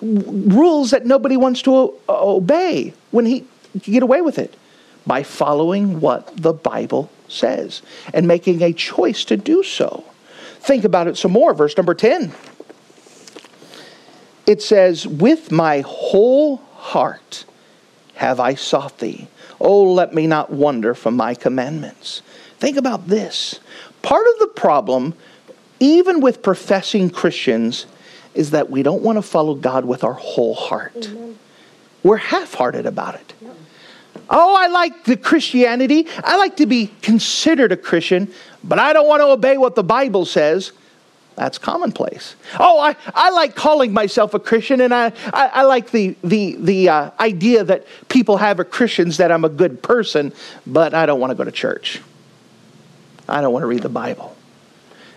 rules 0.00 0.92
that 0.92 1.04
nobody 1.04 1.36
wants 1.36 1.62
to 1.62 1.72
uh, 1.72 1.88
obey 2.08 2.94
when 3.10 3.26
he 3.26 3.44
get 3.80 4.02
away 4.02 4.22
with 4.22 4.38
it? 4.38 4.56
By 5.06 5.22
following 5.22 6.00
what 6.00 6.36
the 6.36 6.52
Bible 6.52 7.10
says 7.28 7.82
and 8.12 8.26
making 8.26 8.62
a 8.62 8.72
choice 8.72 9.24
to 9.26 9.36
do 9.36 9.62
so. 9.62 10.04
Think 10.60 10.84
about 10.84 11.06
it 11.06 11.16
some 11.16 11.32
more. 11.32 11.54
Verse 11.54 11.76
number 11.76 11.94
10. 11.94 12.32
It 14.46 14.62
says, 14.62 15.06
With 15.06 15.52
my 15.52 15.80
whole 15.80 16.56
heart 16.74 17.44
have 18.18 18.40
I 18.40 18.54
sought 18.54 18.98
thee. 18.98 19.28
Oh, 19.60 19.84
let 19.84 20.12
me 20.12 20.26
not 20.26 20.50
wander 20.50 20.92
from 20.92 21.14
my 21.14 21.36
commandments. 21.36 22.20
Think 22.58 22.76
about 22.76 23.06
this. 23.06 23.60
Part 24.02 24.26
of 24.26 24.40
the 24.40 24.48
problem, 24.48 25.14
even 25.78 26.20
with 26.20 26.42
professing 26.42 27.10
Christians, 27.10 27.86
is 28.34 28.50
that 28.50 28.70
we 28.70 28.82
don't 28.82 29.02
want 29.02 29.18
to 29.18 29.22
follow 29.22 29.54
God 29.54 29.84
with 29.84 30.02
our 30.02 30.14
whole 30.14 30.54
heart. 30.54 31.06
Amen. 31.06 31.38
We're 32.02 32.16
half 32.16 32.54
hearted 32.54 32.86
about 32.86 33.14
it. 33.14 33.34
Yep. 33.40 33.56
Oh, 34.30 34.56
I 34.56 34.66
like 34.66 35.04
the 35.04 35.16
Christianity. 35.16 36.08
I 36.24 36.38
like 36.38 36.56
to 36.56 36.66
be 36.66 36.88
considered 37.02 37.70
a 37.70 37.76
Christian, 37.76 38.32
but 38.64 38.80
I 38.80 38.92
don't 38.92 39.06
want 39.06 39.20
to 39.20 39.26
obey 39.26 39.58
what 39.58 39.76
the 39.76 39.84
Bible 39.84 40.24
says. 40.24 40.72
That's 41.38 41.56
commonplace. 41.56 42.34
Oh, 42.58 42.80
I, 42.80 42.96
I 43.14 43.30
like 43.30 43.54
calling 43.54 43.92
myself 43.92 44.34
a 44.34 44.40
Christian, 44.40 44.80
and 44.80 44.92
I, 44.92 45.12
I, 45.32 45.46
I 45.46 45.62
like 45.62 45.92
the, 45.92 46.16
the, 46.24 46.56
the 46.58 46.88
uh, 46.88 47.10
idea 47.20 47.62
that 47.62 47.86
people 48.08 48.38
have 48.38 48.58
of 48.58 48.72
Christians 48.72 49.18
that 49.18 49.30
I'm 49.30 49.44
a 49.44 49.48
good 49.48 49.80
person, 49.80 50.32
but 50.66 50.94
I 50.94 51.06
don't 51.06 51.20
want 51.20 51.30
to 51.30 51.36
go 51.36 51.44
to 51.44 51.52
church. 51.52 52.00
I 53.28 53.40
don't 53.40 53.52
want 53.52 53.62
to 53.62 53.68
read 53.68 53.82
the 53.82 53.88
Bible. 53.88 54.36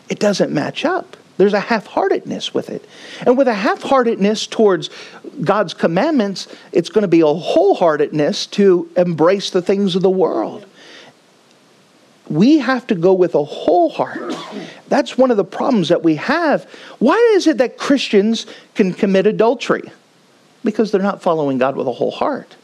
It 0.09 0.19
doesn't 0.19 0.53
match 0.53 0.85
up. 0.85 1.17
There's 1.37 1.53
a 1.53 1.59
half 1.59 1.87
heartedness 1.87 2.53
with 2.53 2.69
it. 2.69 2.85
And 3.25 3.35
with 3.35 3.47
a 3.47 3.55
half 3.55 3.81
heartedness 3.81 4.45
towards 4.45 4.91
God's 5.41 5.73
commandments, 5.73 6.47
it's 6.71 6.89
going 6.89 7.01
to 7.01 7.07
be 7.07 7.21
a 7.21 7.25
wholeheartedness 7.25 8.51
to 8.51 8.91
embrace 8.95 9.49
the 9.49 9.63
things 9.63 9.95
of 9.95 10.03
the 10.03 10.09
world 10.11 10.67
we 12.31 12.59
have 12.59 12.87
to 12.87 12.95
go 12.95 13.13
with 13.13 13.35
a 13.35 13.43
whole 13.43 13.89
heart. 13.89 14.33
That's 14.87 15.17
one 15.17 15.31
of 15.31 15.37
the 15.37 15.43
problems 15.43 15.89
that 15.89 16.01
we 16.01 16.15
have. 16.15 16.63
Why 16.99 17.17
is 17.35 17.45
it 17.45 17.57
that 17.57 17.77
Christians 17.77 18.45
can 18.73 18.93
commit 18.93 19.27
adultery? 19.27 19.91
Because 20.63 20.91
they're 20.91 21.01
not 21.01 21.21
following 21.21 21.57
God 21.57 21.75
with 21.75 21.87
a 21.87 21.91
whole 21.91 22.11
heart. 22.11 22.55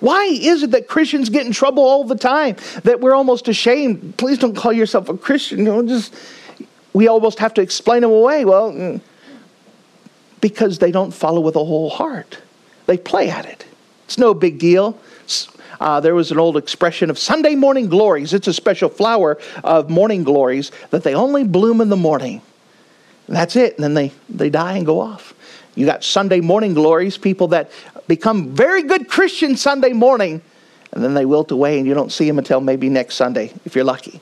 Why 0.00 0.24
is 0.24 0.62
it 0.62 0.72
that 0.72 0.88
Christians 0.88 1.30
get 1.30 1.46
in 1.46 1.52
trouble 1.52 1.84
all 1.84 2.04
the 2.04 2.16
time? 2.16 2.56
That 2.84 3.00
we're 3.00 3.14
almost 3.14 3.48
ashamed. 3.48 4.16
Please 4.18 4.38
don't 4.38 4.54
call 4.54 4.74
yourself 4.74 5.08
a 5.08 5.16
Christian. 5.16 5.60
You 5.60 5.64
know, 5.64 5.82
just 5.82 6.14
we 6.92 7.08
almost 7.08 7.38
have 7.38 7.54
to 7.54 7.62
explain 7.62 8.02
them 8.02 8.10
away. 8.10 8.44
Well, 8.44 8.72
mm, 8.72 9.00
because 10.42 10.78
they 10.78 10.92
don't 10.92 11.12
follow 11.12 11.40
with 11.40 11.56
a 11.56 11.64
whole 11.64 11.88
heart. 11.88 12.38
They 12.86 12.98
play 12.98 13.30
at 13.30 13.46
it. 13.46 13.64
It's 14.04 14.18
no 14.18 14.34
big 14.34 14.58
deal. 14.58 14.98
Uh, 15.80 16.00
there 16.00 16.14
was 16.14 16.30
an 16.30 16.38
old 16.38 16.56
expression 16.56 17.10
of 17.10 17.18
Sunday 17.18 17.54
morning 17.54 17.88
glories. 17.88 18.34
It's 18.34 18.48
a 18.48 18.52
special 18.52 18.88
flower 18.88 19.38
of 19.62 19.88
morning 19.88 20.24
glories 20.24 20.72
that 20.90 21.04
they 21.04 21.14
only 21.14 21.44
bloom 21.44 21.80
in 21.80 21.88
the 21.88 21.96
morning. 21.96 22.42
That's 23.28 23.56
it. 23.56 23.74
And 23.76 23.84
then 23.84 23.94
they, 23.94 24.12
they 24.28 24.50
die 24.50 24.76
and 24.76 24.86
go 24.86 25.00
off. 25.00 25.34
You 25.74 25.86
got 25.86 26.02
Sunday 26.02 26.40
morning 26.40 26.74
glories, 26.74 27.16
people 27.18 27.48
that 27.48 27.70
become 28.08 28.54
very 28.54 28.82
good 28.82 29.08
Christians 29.08 29.60
Sunday 29.60 29.92
morning, 29.92 30.42
and 30.92 31.04
then 31.04 31.14
they 31.14 31.24
wilt 31.24 31.50
away 31.50 31.78
and 31.78 31.86
you 31.86 31.94
don't 31.94 32.10
see 32.10 32.26
them 32.26 32.38
until 32.38 32.60
maybe 32.60 32.88
next 32.88 33.14
Sunday, 33.14 33.52
if 33.64 33.76
you're 33.76 33.84
lucky. 33.84 34.20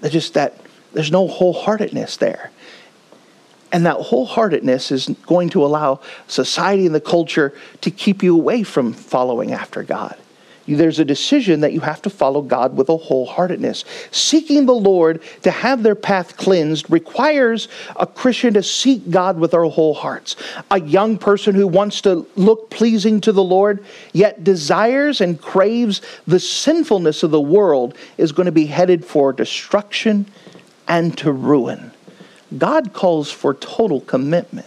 They're 0.00 0.10
just 0.10 0.34
that, 0.34 0.54
there's 0.92 1.12
no 1.12 1.28
wholeheartedness 1.28 2.18
there. 2.18 2.50
And 3.70 3.86
that 3.86 3.96
wholeheartedness 3.96 4.92
is 4.92 5.08
going 5.26 5.50
to 5.50 5.64
allow 5.64 6.00
society 6.26 6.86
and 6.86 6.94
the 6.94 7.00
culture 7.00 7.54
to 7.82 7.90
keep 7.90 8.22
you 8.22 8.34
away 8.34 8.62
from 8.62 8.92
following 8.92 9.52
after 9.52 9.82
God. 9.82 10.16
There's 10.66 10.98
a 10.98 11.04
decision 11.04 11.60
that 11.60 11.72
you 11.72 11.80
have 11.80 12.00
to 12.02 12.10
follow 12.10 12.40
God 12.40 12.76
with 12.76 12.88
a 12.88 12.96
wholeheartedness. 12.96 13.84
Seeking 14.12 14.64
the 14.64 14.74
Lord 14.74 15.22
to 15.42 15.50
have 15.50 15.82
their 15.82 15.94
path 15.94 16.36
cleansed 16.36 16.90
requires 16.90 17.68
a 17.96 18.06
Christian 18.06 18.54
to 18.54 18.62
seek 18.62 19.10
God 19.10 19.38
with 19.38 19.50
their 19.50 19.64
whole 19.64 19.94
hearts. 19.94 20.36
A 20.70 20.80
young 20.80 21.18
person 21.18 21.54
who 21.54 21.66
wants 21.66 22.00
to 22.02 22.26
look 22.36 22.70
pleasing 22.70 23.20
to 23.22 23.32
the 23.32 23.44
Lord, 23.44 23.84
yet 24.12 24.42
desires 24.42 25.20
and 25.20 25.40
craves 25.40 26.00
the 26.26 26.40
sinfulness 26.40 27.22
of 27.22 27.30
the 27.30 27.40
world, 27.40 27.96
is 28.16 28.32
going 28.32 28.46
to 28.46 28.52
be 28.52 28.66
headed 28.66 29.04
for 29.04 29.32
destruction 29.32 30.26
and 30.88 31.16
to 31.18 31.30
ruin. 31.30 31.92
God 32.56 32.92
calls 32.92 33.30
for 33.30 33.54
total 33.54 34.00
commitment. 34.00 34.66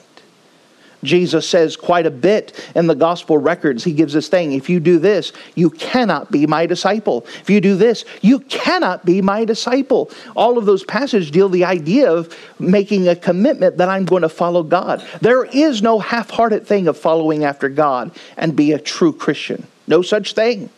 Jesus 1.04 1.48
says 1.48 1.77
quite 1.77 2.06
a 2.06 2.12
bit 2.12 2.70
in 2.75 2.88
the 2.88 2.96
gospel 2.96 3.38
records. 3.38 3.84
He 3.84 3.94
gives 3.94 4.13
this 4.13 4.27
thing 4.27 4.54
if 4.54 4.70
you 4.70 4.80
do 4.80 5.00
this, 5.00 5.32
you 5.56 5.70
cannot 5.70 6.32
be 6.32 6.48
my 6.48 6.66
disciple. 6.66 7.25
If 7.42 7.50
you 7.50 7.62
do 7.62 7.75
this, 7.75 8.04
you 8.22 8.39
cannot 8.39 9.06
be 9.06 9.22
my 9.22 9.46
disciple. 9.46 10.12
All 10.36 10.58
of 10.58 10.66
those 10.66 10.84
passages 10.84 11.30
deal 11.30 11.50
the 11.50 11.66
idea 11.66 12.12
of 12.12 12.36
making 12.60 13.08
a 13.08 13.16
commitment 13.16 13.77
that 13.77 13.89
I'm 13.89 14.06
going 14.06 14.24
to 14.24 14.30
follow 14.30 14.63
God. 14.63 15.06
There 15.22 15.46
is 15.46 15.82
no 15.82 16.00
half 16.00 16.30
hearted 16.30 16.66
thing 16.66 16.88
of 16.88 16.98
following 16.98 17.44
after 17.44 17.70
God 17.70 18.12
and 18.36 18.56
be 18.56 18.72
a 18.72 18.80
true 18.80 19.13
Christian. 19.13 19.68
No 19.88 20.01
such 20.01 20.34
thing. 20.34 20.70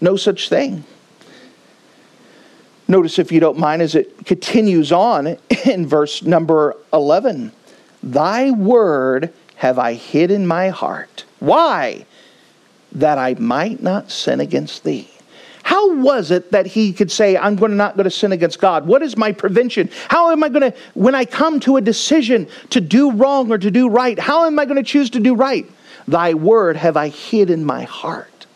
No 0.00 0.16
such 0.16 0.48
thing. 0.48 0.84
Notice, 2.90 3.18
if 3.18 3.30
you 3.30 3.38
don't 3.38 3.58
mind, 3.58 3.82
as 3.82 3.94
it 3.94 4.24
continues 4.24 4.92
on 4.92 5.36
in 5.66 5.86
verse 5.86 6.22
number 6.22 6.74
11 6.92 7.52
Thy 8.02 8.50
word 8.50 9.32
have 9.58 9.78
I 9.78 9.94
hid 9.94 10.30
in 10.30 10.46
my 10.46 10.68
heart. 10.68 11.24
Why? 11.40 12.06
That 12.92 13.18
I 13.18 13.34
might 13.34 13.82
not 13.82 14.10
sin 14.10 14.40
against 14.40 14.84
thee. 14.84 15.10
How 15.64 15.96
was 15.96 16.30
it 16.30 16.52
that 16.52 16.66
he 16.66 16.92
could 16.92 17.12
say, 17.12 17.36
I'm 17.36 17.56
going 17.56 17.72
to 17.72 17.76
not 17.76 17.96
going 17.96 18.04
to 18.04 18.10
sin 18.10 18.32
against 18.32 18.58
God? 18.58 18.86
What 18.86 19.02
is 19.02 19.16
my 19.16 19.32
prevention? 19.32 19.90
How 20.08 20.30
am 20.30 20.42
I 20.42 20.48
going 20.48 20.72
to, 20.72 20.78
when 20.94 21.14
I 21.14 21.24
come 21.24 21.60
to 21.60 21.76
a 21.76 21.80
decision 21.80 22.48
to 22.70 22.80
do 22.80 23.10
wrong 23.10 23.52
or 23.52 23.58
to 23.58 23.70
do 23.70 23.88
right, 23.88 24.18
how 24.18 24.46
am 24.46 24.58
I 24.58 24.64
going 24.64 24.76
to 24.76 24.82
choose 24.82 25.10
to 25.10 25.20
do 25.20 25.34
right? 25.34 25.70
Thy 26.06 26.32
word 26.32 26.76
have 26.76 26.96
I 26.96 27.08
hid 27.08 27.50
in 27.50 27.64
my 27.64 27.82
heart 27.82 28.46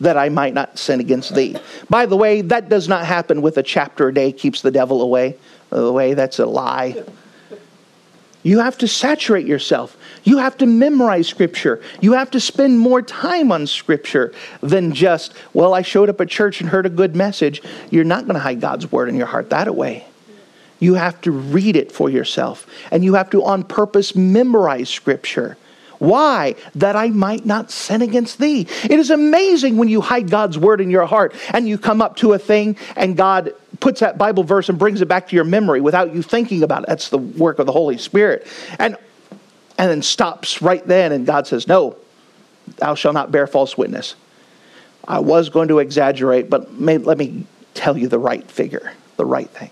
that 0.00 0.16
I 0.16 0.28
might 0.30 0.52
not 0.52 0.78
sin 0.78 0.98
against 1.00 1.34
thee. 1.34 1.56
By 1.88 2.06
the 2.06 2.16
way, 2.16 2.40
that 2.42 2.68
does 2.68 2.88
not 2.88 3.06
happen 3.06 3.40
with 3.40 3.56
a 3.56 3.62
chapter 3.62 4.08
a 4.08 4.14
day 4.14 4.32
keeps 4.32 4.62
the 4.62 4.70
devil 4.70 5.00
away. 5.00 5.36
By 5.70 5.78
the 5.78 5.92
way, 5.92 6.14
that's 6.14 6.38
a 6.40 6.46
lie. 6.46 7.02
You 8.42 8.60
have 8.60 8.78
to 8.78 8.88
saturate 8.88 9.46
yourself. 9.46 9.96
You 10.24 10.38
have 10.38 10.56
to 10.58 10.66
memorize 10.66 11.28
Scripture. 11.28 11.82
You 12.00 12.12
have 12.12 12.30
to 12.32 12.40
spend 12.40 12.78
more 12.78 13.02
time 13.02 13.52
on 13.52 13.66
Scripture 13.66 14.32
than 14.62 14.92
just, 14.92 15.34
well, 15.52 15.74
I 15.74 15.82
showed 15.82 16.08
up 16.08 16.20
at 16.20 16.28
church 16.28 16.60
and 16.60 16.70
heard 16.70 16.86
a 16.86 16.90
good 16.90 17.16
message. 17.16 17.62
You're 17.90 18.04
not 18.04 18.24
going 18.24 18.34
to 18.34 18.40
hide 18.40 18.60
God's 18.60 18.90
Word 18.90 19.08
in 19.08 19.16
your 19.16 19.26
heart 19.26 19.50
that 19.50 19.74
way. 19.74 20.06
You 20.78 20.94
have 20.94 21.20
to 21.22 21.30
read 21.30 21.76
it 21.76 21.92
for 21.92 22.08
yourself. 22.08 22.66
And 22.90 23.04
you 23.04 23.14
have 23.14 23.30
to, 23.30 23.44
on 23.44 23.64
purpose, 23.64 24.14
memorize 24.14 24.88
Scripture. 24.88 25.56
Why? 25.98 26.54
That 26.74 26.96
I 26.96 27.08
might 27.08 27.44
not 27.44 27.70
sin 27.70 28.00
against 28.00 28.38
thee. 28.38 28.66
It 28.84 28.92
is 28.98 29.10
amazing 29.10 29.76
when 29.76 29.88
you 29.88 30.00
hide 30.00 30.30
God's 30.30 30.56
word 30.56 30.80
in 30.80 30.90
your 30.90 31.04
heart 31.04 31.34
and 31.52 31.68
you 31.68 31.76
come 31.76 32.00
up 32.00 32.16
to 32.16 32.32
a 32.32 32.38
thing 32.38 32.78
and 32.96 33.18
God 33.18 33.52
puts 33.80 34.00
that 34.00 34.16
Bible 34.16 34.42
verse 34.42 34.70
and 34.70 34.78
brings 34.78 35.02
it 35.02 35.08
back 35.08 35.28
to 35.28 35.36
your 35.36 35.44
memory 35.44 35.82
without 35.82 36.14
you 36.14 36.22
thinking 36.22 36.62
about 36.62 36.84
it. 36.84 36.88
That's 36.88 37.10
the 37.10 37.18
work 37.18 37.58
of 37.58 37.66
the 37.66 37.72
Holy 37.72 37.98
Spirit. 37.98 38.46
And 38.78 38.96
and 39.80 39.90
then 39.90 40.02
stops 40.02 40.60
right 40.60 40.86
then 40.86 41.10
and 41.10 41.24
God 41.24 41.46
says, 41.46 41.66
"No, 41.66 41.96
thou 42.76 42.94
shalt 42.94 43.14
not 43.14 43.32
bear 43.32 43.46
false 43.46 43.78
witness." 43.78 44.14
I 45.08 45.20
was 45.20 45.48
going 45.48 45.68
to 45.68 45.78
exaggerate, 45.78 46.50
but 46.50 46.74
may, 46.74 46.98
let 46.98 47.16
me 47.16 47.44
tell 47.72 47.96
you 47.96 48.06
the 48.06 48.18
right 48.18 48.48
figure, 48.48 48.92
the 49.16 49.24
right 49.24 49.48
thing. 49.48 49.70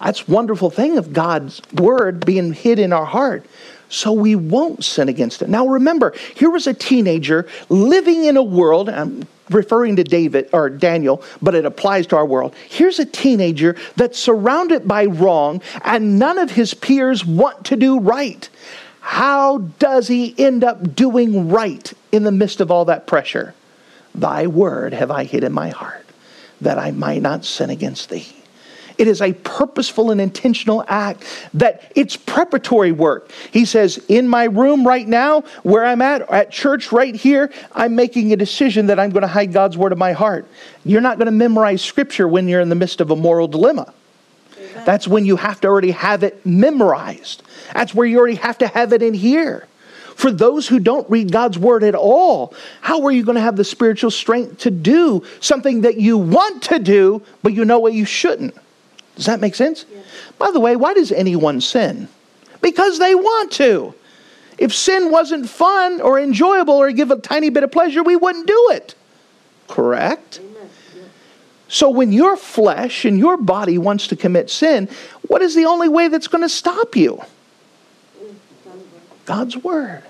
That's 0.00 0.26
wonderful 0.26 0.70
thing 0.70 0.96
of 0.96 1.12
God's 1.12 1.60
word 1.74 2.24
being 2.24 2.54
hid 2.54 2.78
in 2.78 2.90
our 2.94 3.04
heart 3.04 3.44
so 3.90 4.12
we 4.12 4.34
won't 4.34 4.82
sin 4.82 5.10
against 5.10 5.42
it. 5.42 5.50
Now 5.50 5.66
remember, 5.66 6.14
here 6.34 6.48
was 6.48 6.66
a 6.66 6.72
teenager 6.72 7.46
living 7.68 8.24
in 8.24 8.38
a 8.38 8.42
world, 8.42 8.88
I'm 8.88 9.26
referring 9.50 9.96
to 9.96 10.04
David 10.04 10.48
or 10.54 10.70
Daniel, 10.70 11.22
but 11.42 11.54
it 11.54 11.66
applies 11.66 12.06
to 12.06 12.16
our 12.16 12.24
world. 12.24 12.54
Here's 12.68 12.98
a 12.98 13.04
teenager 13.04 13.76
that's 13.96 14.18
surrounded 14.18 14.88
by 14.88 15.04
wrong 15.04 15.60
and 15.84 16.18
none 16.18 16.38
of 16.38 16.52
his 16.52 16.72
peers 16.72 17.26
want 17.26 17.66
to 17.66 17.76
do 17.76 17.98
right. 17.98 18.48
How 19.00 19.58
does 19.58 20.08
he 20.08 20.34
end 20.38 20.62
up 20.62 20.94
doing 20.94 21.48
right 21.48 21.92
in 22.12 22.24
the 22.24 22.32
midst 22.32 22.60
of 22.60 22.70
all 22.70 22.84
that 22.86 23.06
pressure? 23.06 23.54
Thy 24.14 24.46
word 24.46 24.92
have 24.92 25.10
I 25.10 25.24
hid 25.24 25.44
in 25.44 25.52
my 25.52 25.70
heart, 25.70 26.06
that 26.60 26.78
I 26.78 26.90
might 26.90 27.22
not 27.22 27.44
sin 27.44 27.70
against 27.70 28.10
thee. 28.10 28.26
It 28.98 29.08
is 29.08 29.22
a 29.22 29.32
purposeful 29.32 30.10
and 30.10 30.20
intentional 30.20 30.84
act 30.86 31.24
that 31.54 31.90
it's 31.96 32.18
preparatory 32.18 32.92
work. 32.92 33.32
He 33.50 33.64
says, 33.64 33.96
In 34.08 34.28
my 34.28 34.44
room 34.44 34.86
right 34.86 35.08
now, 35.08 35.40
where 35.62 35.86
I'm 35.86 36.02
at, 36.02 36.30
at 36.30 36.50
church 36.50 36.92
right 36.92 37.14
here, 37.14 37.50
I'm 37.72 37.94
making 37.94 38.30
a 38.34 38.36
decision 38.36 38.88
that 38.88 39.00
I'm 39.00 39.08
going 39.08 39.22
to 39.22 39.26
hide 39.26 39.54
God's 39.54 39.78
word 39.78 39.92
in 39.92 39.98
my 39.98 40.12
heart. 40.12 40.46
You're 40.84 41.00
not 41.00 41.16
going 41.16 41.26
to 41.26 41.32
memorize 41.32 41.80
scripture 41.80 42.28
when 42.28 42.46
you're 42.46 42.60
in 42.60 42.68
the 42.68 42.74
midst 42.74 43.00
of 43.00 43.10
a 43.10 43.16
moral 43.16 43.48
dilemma. 43.48 43.94
That's 44.84 45.08
when 45.08 45.24
you 45.24 45.36
have 45.36 45.60
to 45.62 45.68
already 45.68 45.92
have 45.92 46.22
it 46.22 46.44
memorized. 46.44 47.42
That's 47.72 47.94
where 47.94 48.06
you 48.06 48.18
already 48.18 48.36
have 48.36 48.58
to 48.58 48.66
have 48.66 48.92
it 48.92 49.02
in 49.02 49.14
here. 49.14 49.66
For 50.16 50.30
those 50.30 50.68
who 50.68 50.78
don't 50.78 51.08
read 51.08 51.32
God's 51.32 51.58
word 51.58 51.82
at 51.82 51.94
all, 51.94 52.52
how 52.82 53.04
are 53.04 53.10
you 53.10 53.24
going 53.24 53.36
to 53.36 53.40
have 53.40 53.56
the 53.56 53.64
spiritual 53.64 54.10
strength 54.10 54.58
to 54.58 54.70
do 54.70 55.24
something 55.40 55.80
that 55.80 55.96
you 55.96 56.18
want 56.18 56.62
to 56.64 56.78
do, 56.78 57.22
but 57.42 57.54
you 57.54 57.64
know 57.64 57.78
what 57.78 57.94
you 57.94 58.04
shouldn't? 58.04 58.54
Does 59.16 59.26
that 59.26 59.40
make 59.40 59.54
sense? 59.54 59.86
Yeah. 59.90 60.00
By 60.38 60.50
the 60.50 60.60
way, 60.60 60.76
why 60.76 60.92
does 60.92 61.10
anyone 61.10 61.60
sin? 61.60 62.08
Because 62.60 62.98
they 62.98 63.14
want 63.14 63.52
to. 63.52 63.94
If 64.58 64.74
sin 64.74 65.10
wasn't 65.10 65.48
fun 65.48 66.02
or 66.02 66.20
enjoyable 66.20 66.74
or 66.74 66.92
give 66.92 67.10
a 67.10 67.16
tiny 67.16 67.48
bit 67.48 67.62
of 67.62 67.72
pleasure, 67.72 68.02
we 68.02 68.16
wouldn't 68.16 68.46
do 68.46 68.68
it. 68.72 68.94
Correct? 69.68 70.40
So 71.70 71.88
when 71.88 72.12
your 72.12 72.36
flesh 72.36 73.04
and 73.04 73.16
your 73.16 73.36
body 73.36 73.78
wants 73.78 74.08
to 74.08 74.16
commit 74.16 74.50
sin, 74.50 74.88
what 75.28 75.40
is 75.40 75.54
the 75.54 75.66
only 75.66 75.88
way 75.88 76.08
that's 76.08 76.26
going 76.26 76.42
to 76.42 76.48
stop 76.48 76.96
you? 76.96 77.22
God's 79.24 79.56
word. 79.56 80.02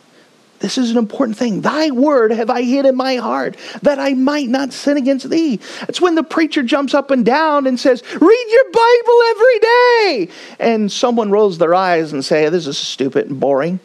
This 0.61 0.79
is 0.79 0.91
an 0.91 0.97
important 0.97 1.37
thing. 1.37 1.61
Thy 1.61 1.91
word 1.91 2.33
have 2.33 2.49
I 2.49 2.63
hid 2.63 2.87
in 2.87 2.97
my 2.97 3.17
heart 3.17 3.59
that 3.83 3.99
I 3.99 4.15
might 4.15 4.49
not 4.49 4.73
sin 4.73 4.97
against 4.97 5.29
thee. 5.29 5.57
That's 5.81 6.01
when 6.01 6.15
the 6.15 6.23
preacher 6.23 6.63
jumps 6.63 6.95
up 6.95 7.11
and 7.11 7.27
down 7.27 7.67
and 7.67 7.79
says, 7.79 8.03
Read 8.03 8.47
your 8.51 8.65
Bible 8.73 9.23
every 9.29 9.59
day. 9.59 10.29
And 10.59 10.91
someone 10.91 11.31
rolls 11.31 11.59
their 11.59 11.75
eyes 11.75 12.15
and 12.15 12.25
say, 12.25 12.49
This 12.49 12.67
is 12.67 12.79
stupid 12.79 13.29
and 13.29 13.39
boring. 13.39 13.81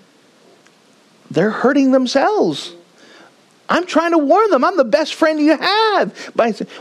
They're 1.29 1.51
hurting 1.51 1.91
themselves. 1.91 2.73
I'm 3.67 3.85
trying 3.85 4.11
to 4.11 4.17
warn 4.17 4.51
them. 4.51 4.63
I'm 4.63 4.77
the 4.77 4.83
best 4.83 5.15
friend 5.15 5.39
you 5.39 5.57
have. 5.57 6.15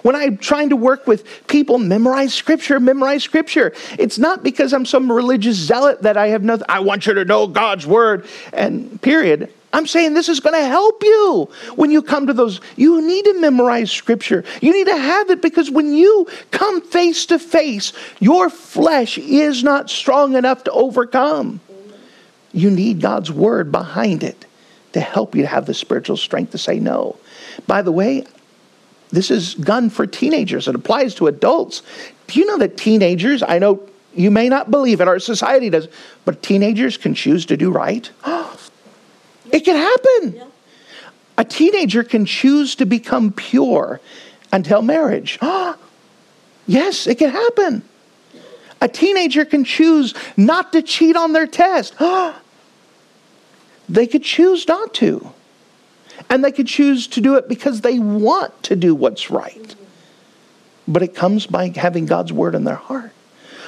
When 0.02 0.14
I'm 0.14 0.36
trying 0.36 0.68
to 0.70 0.76
work 0.76 1.06
with 1.06 1.46
people, 1.46 1.78
memorize 1.78 2.34
scripture, 2.34 2.78
memorize 2.78 3.24
scripture. 3.24 3.72
It's 3.98 4.18
not 4.18 4.42
because 4.42 4.72
I'm 4.72 4.84
some 4.84 5.10
religious 5.10 5.56
zealot 5.56 6.02
that 6.02 6.16
I 6.16 6.28
have 6.28 6.42
nothing. 6.42 6.66
I 6.68 6.80
want 6.80 7.06
you 7.06 7.14
to 7.14 7.24
know 7.24 7.46
God's 7.46 7.86
word 7.86 8.26
and 8.52 9.00
period. 9.00 9.52
I'm 9.72 9.86
saying 9.88 10.14
this 10.14 10.28
is 10.28 10.38
going 10.38 10.54
to 10.54 10.68
help 10.68 11.02
you 11.02 11.48
when 11.74 11.90
you 11.90 12.00
come 12.00 12.28
to 12.28 12.32
those. 12.32 12.60
You 12.76 13.00
need 13.04 13.24
to 13.24 13.40
memorize 13.40 13.90
scripture. 13.90 14.44
You 14.60 14.72
need 14.72 14.86
to 14.86 14.96
have 14.96 15.30
it 15.30 15.42
because 15.42 15.70
when 15.70 15.94
you 15.94 16.28
come 16.52 16.80
face 16.80 17.26
to 17.26 17.38
face, 17.40 17.92
your 18.20 18.50
flesh 18.50 19.18
is 19.18 19.64
not 19.64 19.90
strong 19.90 20.36
enough 20.36 20.64
to 20.64 20.70
overcome. 20.70 21.60
You 22.52 22.70
need 22.70 23.00
God's 23.00 23.32
word 23.32 23.72
behind 23.72 24.22
it 24.22 24.46
to 24.94 25.00
help 25.00 25.34
you 25.34 25.42
to 25.42 25.48
have 25.48 25.66
the 25.66 25.74
spiritual 25.74 26.16
strength 26.16 26.52
to 26.52 26.58
say 26.58 26.78
no. 26.78 27.16
By 27.66 27.82
the 27.82 27.92
way, 27.92 28.26
this 29.10 29.30
is 29.30 29.54
gun 29.54 29.90
for 29.90 30.06
teenagers. 30.06 30.66
It 30.66 30.74
applies 30.74 31.14
to 31.16 31.26
adults. 31.26 31.82
Do 32.26 32.40
you 32.40 32.46
know 32.46 32.58
that 32.58 32.76
teenagers, 32.76 33.42
I 33.42 33.58
know 33.58 33.80
you 34.14 34.30
may 34.30 34.48
not 34.48 34.70
believe 34.70 35.00
it, 35.00 35.08
our 35.08 35.18
society 35.18 35.70
does, 35.70 35.88
but 36.24 36.42
teenagers 36.42 36.96
can 36.96 37.14
choose 37.14 37.46
to 37.46 37.56
do 37.56 37.70
right? 37.70 38.10
It 39.52 39.60
can 39.60 39.76
happen. 39.76 40.36
Yeah. 40.36 40.46
A 41.36 41.44
teenager 41.44 42.02
can 42.02 42.24
choose 42.24 42.74
to 42.76 42.86
become 42.86 43.30
pure 43.30 44.00
until 44.52 44.82
marriage. 44.82 45.38
yes, 46.66 47.06
it 47.06 47.18
can 47.18 47.30
happen. 47.30 47.82
A 48.80 48.88
teenager 48.88 49.44
can 49.44 49.62
choose 49.62 50.14
not 50.36 50.72
to 50.72 50.82
cheat 50.82 51.14
on 51.14 51.34
their 51.34 51.46
test. 51.46 51.94
they 53.88 54.06
could 54.06 54.22
choose 54.22 54.66
not 54.66 54.94
to. 54.94 55.32
And 56.30 56.44
they 56.44 56.52
could 56.52 56.66
choose 56.66 57.06
to 57.08 57.20
do 57.20 57.34
it 57.36 57.48
because 57.48 57.80
they 57.80 57.98
want 57.98 58.62
to 58.64 58.76
do 58.76 58.94
what's 58.94 59.30
right. 59.30 59.74
But 60.86 61.02
it 61.02 61.14
comes 61.14 61.46
by 61.46 61.68
having 61.68 62.06
God's 62.06 62.32
word 62.32 62.54
in 62.54 62.64
their 62.64 62.74
heart. 62.74 63.12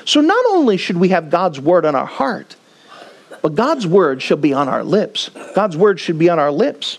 So 0.05 0.20
not 0.20 0.44
only 0.50 0.76
should 0.76 0.96
we 0.96 1.09
have 1.09 1.31
God's 1.31 1.61
word 1.61 1.85
in 1.85 1.94
our 1.94 2.07
heart, 2.07 2.57
but 3.42 3.55
God's 3.55 3.87
word 3.87 4.22
shall 4.22 4.37
be 4.37 4.52
on 4.52 4.68
our 4.68 4.85
lips. 4.85 5.31
God's 5.55 5.76
word 5.76 5.98
should 5.98 6.18
be 6.18 6.29
on 6.29 6.38
our 6.38 6.52
lips. 6.52 6.98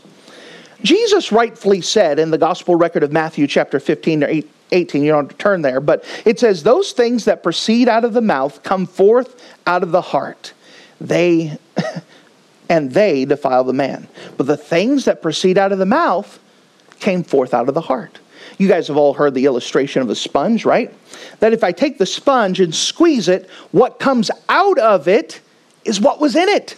Jesus 0.83 1.31
rightfully 1.31 1.81
said 1.81 2.19
in 2.19 2.31
the 2.31 2.37
gospel 2.37 2.75
record 2.75 3.03
of 3.03 3.11
Matthew, 3.11 3.47
chapter 3.47 3.79
15 3.79 4.23
or 4.23 4.29
18, 4.71 5.03
you 5.03 5.11
don't 5.11 5.25
have 5.25 5.37
to 5.37 5.37
turn 5.37 5.61
there, 5.61 5.79
but 5.79 6.03
it 6.25 6.39
says, 6.39 6.63
Those 6.63 6.91
things 6.91 7.25
that 7.25 7.41
proceed 7.41 7.87
out 7.87 8.05
of 8.05 8.13
the 8.13 8.21
mouth 8.21 8.61
come 8.63 8.85
forth 8.85 9.41
out 9.65 9.81
of 9.81 9.91
the 9.91 10.01
heart. 10.01 10.53
They 10.99 11.57
and 12.69 12.91
they 12.91 13.25
defile 13.25 13.63
the 13.63 13.73
man. 13.73 14.07
But 14.37 14.47
the 14.47 14.57
things 14.57 15.05
that 15.05 15.21
proceed 15.21 15.57
out 15.57 15.71
of 15.71 15.79
the 15.79 15.85
mouth 15.85 16.39
came 16.99 17.23
forth 17.23 17.53
out 17.53 17.69
of 17.69 17.75
the 17.75 17.81
heart. 17.81 18.19
You 18.57 18.67
guys 18.67 18.87
have 18.87 18.97
all 18.97 19.13
heard 19.13 19.33
the 19.33 19.45
illustration 19.45 20.01
of 20.01 20.09
a 20.09 20.15
sponge, 20.15 20.65
right? 20.65 20.93
That 21.39 21.53
if 21.53 21.63
I 21.63 21.71
take 21.71 21.97
the 21.97 22.05
sponge 22.05 22.59
and 22.59 22.73
squeeze 22.73 23.27
it, 23.27 23.49
what 23.71 23.99
comes 23.99 24.31
out 24.49 24.79
of 24.79 25.07
it 25.07 25.41
is 25.85 26.01
what 26.01 26.19
was 26.19 26.35
in 26.35 26.49
it. 26.49 26.75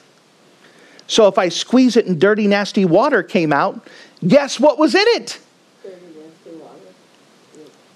So 1.08 1.28
if 1.28 1.38
I 1.38 1.50
squeeze 1.50 1.96
it 1.98 2.06
and 2.06 2.20
dirty, 2.20 2.48
nasty 2.48 2.86
water 2.86 3.24
came 3.24 3.52
out, 3.52 3.88
guess 4.28 4.60
what 4.60 4.78
was 4.78 4.94
in 4.94 5.06
it? 5.08 5.40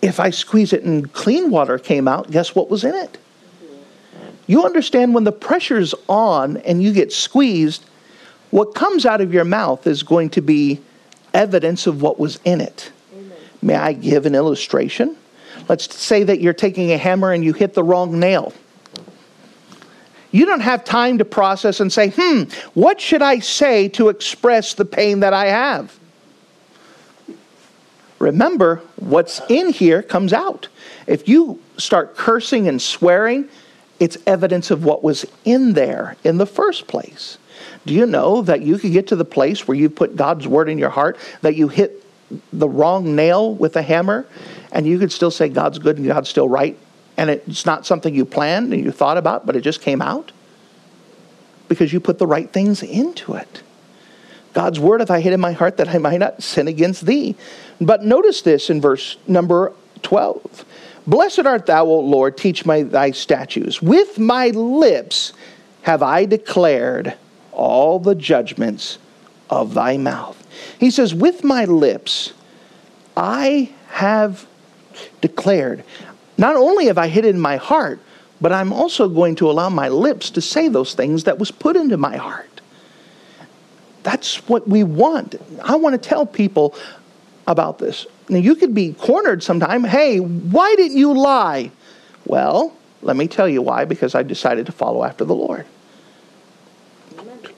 If 0.02 0.20
I 0.20 0.32
squeeze 0.32 0.74
it 0.74 0.84
and 0.84 1.12
clean 1.14 1.52
water 1.52 1.78
came 1.78 2.08
out, 2.08 2.32
guess 2.32 2.56
what 2.56 2.70
was 2.70 2.84
in 2.84 2.96
it? 2.96 3.18
You 4.48 4.66
understand 4.66 5.14
when 5.14 5.24
the 5.24 5.32
pressure's 5.32 5.94
on 6.08 6.58
and 6.58 6.84
you 6.84 6.94
get 6.94 7.14
squeezed, 7.14 7.86
what 8.52 8.76
comes 8.76 9.06
out 9.06 9.22
of 9.22 9.34
your 9.34 9.46
mouth 9.46 9.88
is 9.88 10.04
going 10.04 10.30
to 10.32 10.42
be 10.42 10.82
evidence 11.34 11.88
of 11.88 12.02
what 12.02 12.20
was 12.20 12.40
in 12.44 12.62
it. 12.62 12.92
Amen. 13.16 13.38
May 13.62 13.76
I 13.76 13.94
give 13.94 14.26
an 14.26 14.36
illustration? 14.36 15.16
Let's 15.70 15.96
say 15.96 16.24
that 16.24 16.42
you're 16.42 16.54
taking 16.54 16.92
a 16.92 16.98
hammer 16.98 17.32
and 17.32 17.44
you 17.44 17.54
hit 17.54 17.74
the 17.74 17.84
wrong 17.84 18.20
nail 18.20 18.54
you 20.34 20.48
don't 20.48 20.62
have 20.62 20.84
time 20.84 21.20
to 21.20 21.26
process 21.26 21.80
and 21.80 21.94
say, 21.94 22.12
hmm, 22.18 22.44
what 22.74 23.00
should 23.00 23.22
I 23.22 23.38
say 23.38 23.88
to 23.90 24.10
express 24.10 24.74
the 24.74 24.84
pain 24.84 25.20
that 25.20 25.32
I 25.32 25.46
have? 25.46 25.98
Remember, 28.18 28.82
what's 28.96 29.42
in 29.48 29.72
here 29.72 30.02
comes 30.02 30.34
out. 30.34 30.70
If 31.06 31.28
you 31.28 31.62
start 31.78 32.18
cursing 32.18 32.68
and 32.68 32.82
swearing, 32.82 33.48
it's 34.00 34.18
evidence 34.26 34.72
of 34.72 34.84
what 34.84 35.04
was 35.04 35.26
in 35.46 35.74
there 35.74 36.16
in 36.24 36.38
the 36.38 36.46
first 36.46 36.88
place. 36.88 37.38
Do 37.86 37.94
you 37.94 38.06
know 38.06 38.42
that 38.42 38.62
you 38.62 38.78
could 38.78 38.92
get 38.92 39.08
to 39.08 39.16
the 39.16 39.26
place 39.26 39.68
where 39.68 39.78
you 39.78 39.90
put 39.90 40.16
God's 40.16 40.48
word 40.48 40.70
in 40.70 40.78
your 40.78 40.90
heart, 40.90 41.18
that 41.42 41.56
you 41.56 41.68
hit 41.68 42.04
the 42.52 42.68
wrong 42.68 43.16
nail 43.16 43.54
with 43.54 43.76
a 43.76 43.82
hammer, 43.82 44.26
and 44.72 44.88
you 44.88 44.98
could 44.98 45.12
still 45.12 45.32
say 45.32 45.50
God's 45.50 45.80
good 45.80 45.98
and 45.98 46.08
God's 46.08 46.30
still 46.30 46.50
right, 46.50 46.78
and 47.18 47.30
it's 47.30 47.66
not 47.66 47.86
something 47.86 48.14
you 48.14 48.26
planned 48.26 48.74
and 48.74 48.84
you 48.84 48.92
thought 48.92 49.18
about, 49.18 49.46
but 49.46 49.56
it 49.56 49.62
just 49.62 49.82
came 49.82 50.02
out? 50.02 50.32
Because 51.68 51.94
you 51.94 52.00
put 52.00 52.20
the 52.20 52.28
right 52.28 52.52
things 52.52 52.82
into 52.82 53.34
it. 53.34 53.62
God's 54.54 54.80
word 54.80 55.00
have 55.00 55.10
I 55.10 55.20
hid 55.20 55.34
in 55.34 55.40
my 55.40 55.52
heart 55.52 55.78
that 55.78 55.90
I 55.90 55.98
might 55.98 56.20
not 56.20 56.44
sin 56.44 56.68
against 56.68 57.06
thee. 57.06 57.36
But 57.82 58.04
notice 58.04 58.42
this 58.42 58.70
in 58.70 58.82
verse 58.82 59.18
number 59.28 59.74
12. 60.04 60.66
Blessed 61.06 61.46
art 61.46 61.66
thou, 61.66 61.86
O 61.86 62.00
Lord, 62.00 62.38
teach 62.38 62.66
me 62.66 62.84
thy 62.84 63.12
statutes. 63.12 63.82
With 63.82 64.20
my 64.20 64.50
lips 64.50 65.34
have 65.82 66.02
I 66.02 66.26
declared 66.26 67.16
all 67.52 68.00
the 68.00 68.16
judgments 68.16 68.98
of 69.50 69.74
thy 69.74 69.98
mouth. 69.98 70.40
He 70.80 70.92
says, 70.92 71.14
With 71.14 71.44
my 71.44 71.66
lips 71.66 72.34
I 73.18 73.72
have 73.90 74.48
declared. 75.22 75.84
not 76.38 76.56
only 76.56 76.88
have 76.88 76.98
I 76.98 77.08
hid 77.08 77.26
in 77.26 77.40
my 77.40 77.58
heart, 77.58 78.00
but 78.42 78.52
I'm 78.52 78.74
also 78.74 79.08
going 79.08 79.36
to 79.36 79.50
allow 79.50 79.70
my 79.70 79.90
lips 79.90 80.30
to 80.32 80.42
say 80.42 80.68
those 80.68 80.94
things 80.96 81.26
that 81.26 81.38
was 81.40 81.52
put 81.52 81.76
into 81.76 81.98
my 81.98 82.18
heart. 82.18 82.62
That's 84.04 84.48
what 84.50 84.68
we 84.68 84.84
want. 84.84 85.36
I 85.64 85.76
want 85.76 85.94
to 85.94 86.10
tell 86.10 86.26
people 86.26 86.76
about 87.48 87.80
this. 87.80 88.06
Now, 88.34 88.40
you 88.40 88.56
could 88.56 88.74
be 88.74 88.94
cornered 88.94 89.44
sometime. 89.44 89.84
Hey, 89.84 90.20
why 90.20 90.76
didn't 90.76 90.98
you 90.98 91.14
lie? 91.14 91.72
Well, 92.26 92.76
let 93.02 93.16
me 93.16 93.28
tell 93.28 93.48
you 93.48 93.62
why, 93.62 93.86
because 93.86 94.16
I 94.16 94.24
decided 94.24 94.66
to 94.66 94.72
follow 94.72 95.04
after 95.04 95.24
the 95.24 95.36
Lord. 95.36 95.66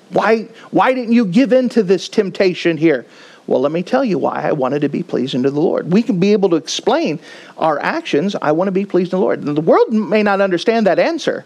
Why, 0.10 0.44
why 0.72 0.94
didn't 0.94 1.14
you 1.14 1.26
give 1.26 1.54
in 1.54 1.70
to 1.70 1.84
this 1.84 2.10
temptation 2.10 2.78
here? 2.78 3.06
Well, 3.48 3.62
let 3.62 3.72
me 3.72 3.84
tell 3.84 4.04
you 4.04 4.18
why 4.18 4.42
I 4.42 4.52
wanted 4.52 4.82
to 4.82 4.90
be 4.90 5.04
pleasing 5.04 5.44
to 5.44 5.52
the 5.52 5.60
Lord. 5.60 5.92
We 5.92 6.02
can 6.02 6.20
be 6.20 6.34
able 6.34 6.50
to 6.50 6.56
explain 6.56 7.20
our 7.58 7.80
actions. 7.80 8.36
I 8.42 8.52
want 8.52 8.68
to 8.68 8.72
be 8.72 8.86
pleased 8.86 9.12
to 9.12 9.18
the 9.18 9.22
Lord. 9.22 9.44
The 9.44 9.62
world 9.62 9.94
may 9.94 10.24
not 10.24 10.42
understand 10.42 10.88
that 10.88 11.00
answer. 11.00 11.46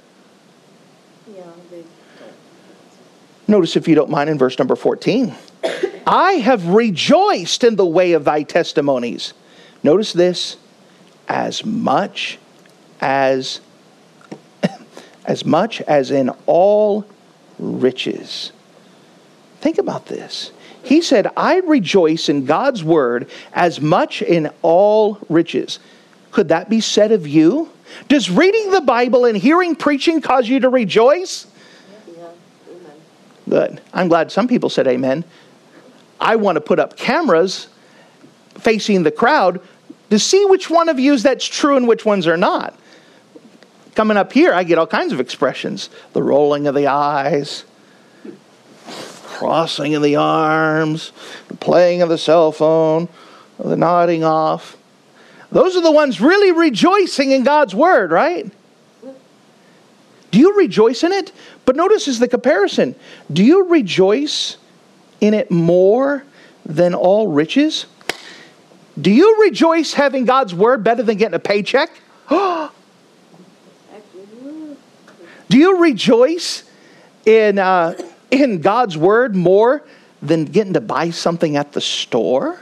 Yeah, 1.35 1.43
Notice, 3.47 3.75
if 3.75 3.87
you 3.87 3.95
don't 3.95 4.09
mind, 4.09 4.29
in 4.29 4.37
verse 4.37 4.57
number 4.57 4.75
14 4.75 5.35
I 6.09 6.33
have 6.33 6.69
rejoiced 6.69 7.63
in 7.63 7.75
the 7.75 7.85
way 7.85 8.13
of 8.13 8.25
thy 8.25 8.41
testimonies. 8.41 9.35
Notice 9.83 10.11
this 10.11 10.57
as 11.27 11.63
much 11.63 12.39
as 12.99 13.61
as 15.25 15.45
much 15.45 15.81
as 15.81 16.09
in 16.09 16.31
all 16.47 17.05
riches. 17.59 18.51
Think 19.61 19.77
about 19.77 20.07
this. 20.07 20.51
He 20.81 21.03
said, 21.03 21.31
I 21.37 21.57
rejoice 21.57 22.27
in 22.27 22.45
God's 22.45 22.83
word 22.83 23.29
as 23.53 23.79
much 23.79 24.23
in 24.23 24.49
all 24.63 25.19
riches. 25.29 25.77
Could 26.31 26.47
that 26.47 26.71
be 26.71 26.81
said 26.81 27.11
of 27.11 27.27
you? 27.27 27.69
Does 28.07 28.31
reading 28.31 28.71
the 28.71 28.81
Bible 28.81 29.25
and 29.25 29.37
hearing 29.37 29.75
preaching 29.75 30.21
cause 30.21 30.49
you 30.49 30.59
to 30.61 30.69
rejoice? 30.69 31.45
Yeah. 32.17 32.29
Good. 33.47 33.81
I'm 33.93 34.07
glad 34.07 34.31
some 34.31 34.47
people 34.47 34.71
said 34.71 34.87
amen. 34.87 35.23
I 36.19 36.35
want 36.35 36.55
to 36.55 36.61
put 36.61 36.79
up 36.79 36.97
cameras 36.97 37.67
facing 38.57 39.03
the 39.03 39.11
crowd 39.11 39.61
to 40.09 40.19
see 40.19 40.43
which 40.45 40.69
one 40.69 40.89
of 40.89 40.99
you 40.99 41.17
that's 41.17 41.45
true 41.45 41.77
and 41.77 41.87
which 41.87 42.05
ones 42.05 42.27
are 42.27 42.37
not. 42.37 42.77
Coming 43.95 44.17
up 44.17 44.33
here, 44.33 44.53
I 44.53 44.63
get 44.63 44.77
all 44.77 44.87
kinds 44.87 45.13
of 45.13 45.19
expressions 45.19 45.89
the 46.13 46.23
rolling 46.23 46.67
of 46.67 46.75
the 46.75 46.87
eyes, 46.87 47.65
crossing 49.23 49.95
of 49.95 50.01
the 50.01 50.15
arms, 50.15 51.11
the 51.47 51.55
playing 51.55 52.01
of 52.01 52.09
the 52.09 52.17
cell 52.17 52.51
phone, 52.51 53.07
the 53.57 53.77
nodding 53.77 54.23
off. 54.23 54.77
Those 55.51 55.75
are 55.75 55.81
the 55.81 55.91
ones 55.91 56.21
really 56.21 56.51
rejoicing 56.51 57.31
in 57.31 57.43
God's 57.43 57.73
word, 57.73 58.11
right? 58.11 58.51
Do 60.31 60.39
you 60.39 60.55
rejoice 60.57 61.03
in 61.03 61.11
it? 61.11 61.31
But 61.65 61.75
notice 61.75 62.07
is 62.07 62.19
the 62.19 62.27
comparison. 62.27 62.95
Do 63.33 63.43
you 63.43 63.65
rejoice 63.65 64.57
in 65.21 65.33
it 65.33 65.51
more 65.51 66.23
than 66.65 66.93
all 66.93 67.27
riches? 67.27 67.85
Do 68.99 69.11
you 69.11 69.41
rejoice 69.41 69.93
having 69.93 70.25
God's 70.25 70.53
word 70.53 70.83
better 70.83 71.03
than 71.03 71.17
getting 71.17 71.35
a 71.35 71.39
paycheck? 71.39 71.89
Do 75.49 75.57
you 75.57 75.81
rejoice 75.81 76.63
in, 77.25 77.57
uh, 77.57 77.95
in 78.29 78.61
God's 78.61 78.97
word 78.97 79.35
more 79.35 79.83
than 80.21 80.45
getting 80.45 80.73
to 80.73 80.81
buy 80.81 81.09
something 81.09 81.55
at 81.55 81.71
the 81.71 81.81
store? 81.81 82.59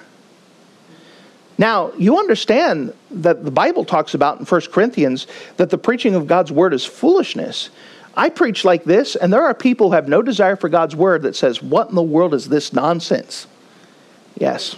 Now, 1.58 1.92
you 1.98 2.18
understand 2.18 2.94
that 3.10 3.44
the 3.44 3.52
Bible 3.52 3.84
talks 3.84 4.14
about 4.14 4.40
in 4.40 4.46
1 4.46 4.62
Corinthians 4.72 5.28
that 5.58 5.70
the 5.70 5.78
preaching 5.78 6.14
of 6.14 6.28
God's 6.28 6.52
word 6.52 6.74
is 6.74 6.86
foolishness. 6.86 7.72
I 8.18 8.30
preach 8.30 8.66
like 8.66 8.84
this, 8.84 9.16
and 9.16 9.32
there 9.32 9.44
are 9.44 9.54
people 9.54 9.90
who 9.90 9.94
have 9.94 10.08
no 10.08 10.24
desire 10.24 10.56
for 10.56 10.70
God's 10.70 10.96
word 10.96 11.22
that 11.22 11.36
says, 11.36 11.62
What 11.62 11.90
in 11.90 11.96
the 11.96 12.02
world 12.02 12.34
is 12.34 12.50
this 12.50 12.74
nonsense? 12.74 13.46
Yes. 14.36 14.76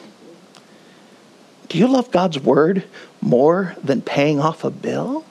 Do 1.69 1.77
you 1.77 1.87
love 1.87 2.11
God's 2.11 2.37
word 2.37 2.83
more 3.21 3.77
than 3.81 4.01
paying 4.01 4.41
off 4.41 4.65
a 4.65 4.69
bill? 4.69 5.23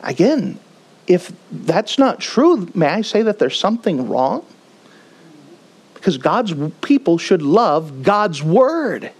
Again, 0.00 0.58
if 1.06 1.30
that's 1.52 1.96
not 1.96 2.18
true, 2.18 2.68
may 2.74 2.88
I 2.88 3.02
say 3.02 3.22
that 3.22 3.38
there's 3.38 3.56
something 3.56 4.08
wrong? 4.08 4.44
Because 5.94 6.18
God's 6.18 6.54
people 6.80 7.18
should 7.18 7.42
love 7.42 8.02
God's 8.02 8.42
word. 8.42 9.12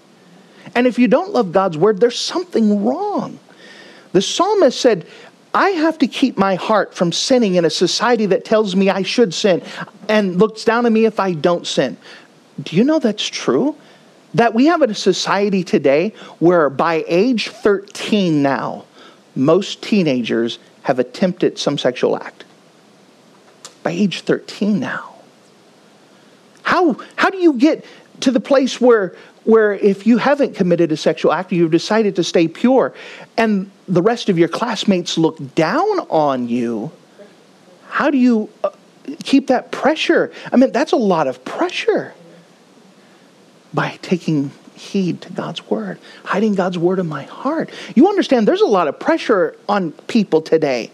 And 0.74 0.88
if 0.88 0.98
you 0.98 1.07
don't 1.07 1.33
love 1.33 1.52
God's 1.52 1.78
word, 1.78 2.00
there's 2.00 2.18
something 2.18 2.85
wrong. 2.85 3.38
The 4.11 4.22
psalmist 4.22 4.81
said, 4.81 5.07
I 5.54 5.70
have 5.70 5.98
to 5.98 6.06
keep 6.06 6.38
my 6.38 6.54
heart 6.54 6.94
from 6.94 7.12
sinning 7.12 7.56
in 7.56 7.64
a 7.64 7.70
society 7.70 8.26
that 8.26 8.44
tells 8.44 8.74
me 8.74 8.88
I 8.88 9.02
should 9.02 9.34
sin 9.34 9.62
and 10.08 10.38
looks 10.38 10.64
down 10.64 10.86
on 10.86 10.92
me 10.92 11.04
if 11.04 11.20
I 11.20 11.32
don't 11.32 11.66
sin. 11.66 11.96
Do 12.62 12.76
you 12.76 12.84
know 12.84 12.98
that's 12.98 13.26
true? 13.26 13.76
That 14.34 14.54
we 14.54 14.66
have 14.66 14.80
a 14.80 14.94
society 14.94 15.62
today 15.62 16.14
where 16.38 16.70
by 16.70 17.04
age 17.06 17.48
13 17.48 18.42
now, 18.42 18.86
most 19.34 19.82
teenagers 19.82 20.58
have 20.82 20.98
attempted 20.98 21.58
some 21.58 21.76
sexual 21.76 22.16
act. 22.16 22.44
By 23.82 23.90
age 23.90 24.22
13 24.22 24.80
now. 24.80 25.14
How, 26.62 26.96
how 27.16 27.28
do 27.28 27.38
you 27.38 27.54
get 27.54 27.84
to 28.20 28.30
the 28.30 28.40
place 28.40 28.80
where, 28.80 29.14
where 29.44 29.72
if 29.74 30.07
you 30.07 30.18
haven't 30.18 30.55
committed 30.55 30.92
a 30.92 30.96
sexual 30.96 31.33
act, 31.33 31.52
you've 31.52 31.70
decided 31.70 32.16
to 32.16 32.24
stay 32.24 32.48
pure, 32.48 32.94
and 33.37 33.70
the 33.88 34.02
rest 34.02 34.28
of 34.28 34.38
your 34.38 34.48
classmates 34.48 35.18
look 35.18 35.55
down 35.55 36.00
on 36.11 36.48
you, 36.48 36.90
how 37.88 38.11
do 38.11 38.18
you 38.18 38.48
uh, 38.64 38.70
keep 39.24 39.48
that 39.48 39.70
pressure? 39.70 40.33
I 40.52 40.57
mean, 40.57 40.72
that's 40.72 40.92
a 40.92 40.96
lot 40.96 41.26
of 41.26 41.44
pressure 41.44 42.14
by 43.74 43.98
taking 44.02 44.50
heed 44.74 45.20
to 45.22 45.33
God's 45.33 45.68
word, 45.68 45.98
hiding 46.24 46.55
God's 46.55 46.78
word 46.78 46.98
in 46.98 47.09
my 47.09 47.24
heart. 47.24 47.70
You 47.94 48.09
understand, 48.09 48.48
there's 48.48 48.61
a 48.61 48.66
lot 48.66 48.88
of 48.88 48.98
pressure 48.98 49.57
on 49.68 49.92
people 49.92 50.40
today 50.42 50.90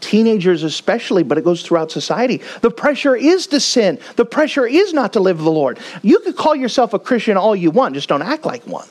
teenagers 0.00 0.62
especially, 0.62 1.22
but 1.22 1.38
it 1.38 1.44
goes 1.44 1.62
throughout 1.62 1.90
society. 1.90 2.40
The 2.60 2.70
pressure 2.70 3.16
is 3.16 3.46
to 3.48 3.60
sin. 3.60 3.98
The 4.16 4.24
pressure 4.24 4.66
is 4.66 4.92
not 4.92 5.12
to 5.14 5.20
live 5.20 5.38
the 5.38 5.50
Lord. 5.50 5.78
You 6.02 6.20
could 6.20 6.36
call 6.36 6.54
yourself 6.54 6.94
a 6.94 6.98
Christian 6.98 7.36
all 7.36 7.56
you 7.56 7.70
want, 7.70 7.94
just 7.94 8.08
don't 8.08 8.22
act 8.22 8.44
like 8.44 8.66
one. 8.66 8.88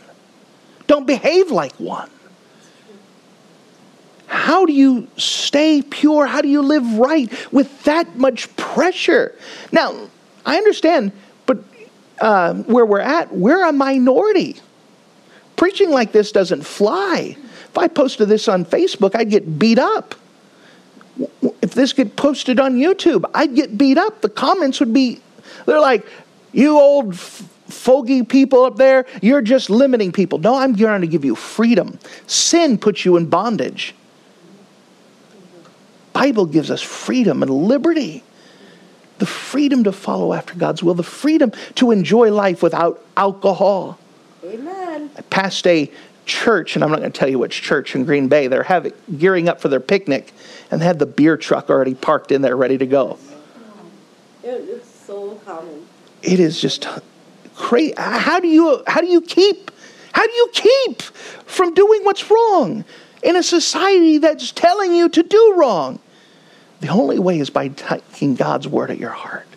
Don't 0.88 1.08
behave 1.08 1.52
like 1.52 1.74
one. 1.74 2.10
How 4.28 4.66
do 4.66 4.74
you 4.74 5.08
stay 5.18 5.82
pure? 5.82 6.26
How 6.26 6.42
do 6.42 6.48
you 6.48 6.62
live 6.62 6.98
right 6.98 7.32
with 7.52 7.84
that 7.84 8.18
much 8.18 8.54
pressure? 8.56 9.36
Now, 9.72 10.10
I 10.46 10.58
understand, 10.58 11.12
but 11.46 11.60
uh, 12.20 12.56
where 12.64 12.86
we're 12.86 13.00
at, 13.00 13.34
we're 13.34 13.64
a 13.64 13.72
minority. 13.72 14.58
Preaching 15.56 15.92
like 15.92 16.12
this 16.12 16.32
doesn't 16.32 16.64
fly. 16.64 17.38
If 17.70 17.78
I 17.78 17.88
posted 17.88 18.28
this 18.28 18.48
on 18.48 18.66
Facebook, 18.66 19.16
I'd 19.16 19.30
get 19.30 19.58
beat 19.58 19.80
up 19.80 20.16
if 21.62 21.74
this 21.74 21.94
get 21.94 22.16
posted 22.16 22.60
on 22.60 22.76
YouTube, 22.76 23.30
I'd 23.34 23.56
get 23.56 23.78
beat 23.78 23.98
up. 23.98 24.22
The 24.22 24.30
comments 24.30 24.80
would 24.80 24.94
be, 24.94 25.22
they're 25.66 25.80
like, 25.80 26.06
you 26.52 26.80
old 26.80 27.18
fogey 27.18 28.24
people 28.24 28.64
up 28.64 28.78
there, 28.78 29.06
you're 29.22 29.42
just 29.42 29.70
limiting 29.70 30.12
people. 30.12 30.38
No, 30.40 30.56
I'm 30.56 30.74
going 30.74 31.02
to 31.02 31.08
give 31.08 31.26
you 31.26 31.36
freedom. 31.36 32.00
Sin 32.28 32.78
puts 32.78 33.06
you 33.06 33.18
in 33.18 33.26
bondage. 33.26 33.96
Bible 36.14 36.46
gives 36.46 36.72
us 36.72 36.82
freedom 36.82 37.42
and 37.44 37.52
liberty. 37.52 38.24
The 39.18 39.26
freedom 39.26 39.84
to 39.86 39.92
follow 39.92 40.34
after 40.34 40.56
God's 40.56 40.84
will, 40.84 40.94
the 40.94 41.04
freedom 41.04 41.52
to 41.76 41.92
enjoy 41.92 42.32
life 42.32 42.62
without 42.62 43.04
alcohol. 43.18 43.98
Amen. 44.44 45.10
I 45.18 45.22
passed 45.24 45.66
a 45.68 45.92
church, 46.26 46.76
and 46.76 46.84
I'm 46.84 46.92
not 46.92 47.00
going 47.00 47.12
to 47.12 47.18
tell 47.18 47.30
you 47.30 47.40
which 47.40 47.62
church 47.62 47.96
in 47.96 48.06
Green 48.06 48.28
Bay. 48.28 48.48
They're 48.48 48.64
having, 48.64 48.94
gearing 49.18 49.48
up 49.50 49.62
for 49.62 49.68
their 49.68 49.80
picnic, 49.80 50.34
and 50.72 50.82
they 50.82 50.86
had 50.86 51.00
the 51.00 51.06
beer 51.06 51.38
truck 51.38 51.70
already 51.70 51.96
parked 51.96 52.32
in 52.32 52.42
there 52.42 52.56
ready 52.56 52.78
to 52.78 52.86
go. 52.86 53.18
it's 54.44 54.90
so 54.90 55.36
common. 55.46 55.86
It 56.22 56.40
is 56.40 56.60
just 56.60 56.88
crazy. 57.56 57.94
How 57.98 58.40
do 58.40 58.48
you 58.48 58.84
how 58.88 59.02
do 59.02 59.08
you 59.08 59.22
keep 59.22 59.72
how 60.12 60.26
do 60.26 60.34
you 60.34 60.50
keep 60.54 61.02
from 61.02 61.74
doing 61.74 62.04
what's 62.04 62.30
wrong 62.30 62.86
in 63.22 63.36
a 63.36 63.44
society 63.44 64.18
that's 64.18 64.52
telling 64.52 64.94
you 64.94 65.10
to 65.10 65.24
do 65.24 65.54
wrong? 65.58 66.00
The 66.82 66.88
only 66.90 67.20
way 67.20 67.40
is 67.40 67.50
by 67.50 67.70
taking 67.70 68.36
God's 68.36 68.68
word 68.68 68.92
at 68.92 68.98
your 68.98 69.12
heart. 69.12 69.48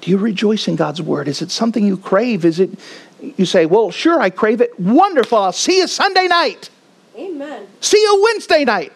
Do 0.00 0.10
you 0.10 0.18
rejoice 0.18 0.68
in 0.68 0.76
God's 0.76 1.00
word? 1.00 1.28
Is 1.28 1.40
it 1.40 1.50
something 1.50 1.86
you 1.86 1.96
crave? 1.96 2.44
Is 2.44 2.60
it 2.60 2.78
you 3.36 3.46
say, 3.46 3.66
Well, 3.66 3.90
sure, 3.90 4.20
I 4.20 4.30
crave 4.30 4.60
it. 4.60 4.78
Wonderful. 4.78 5.38
I'll 5.38 5.52
see 5.52 5.78
you 5.78 5.86
Sunday 5.86 6.26
night. 6.26 6.70
Amen. 7.16 7.66
See 7.80 8.00
you 8.00 8.22
Wednesday 8.22 8.64
night. 8.64 8.92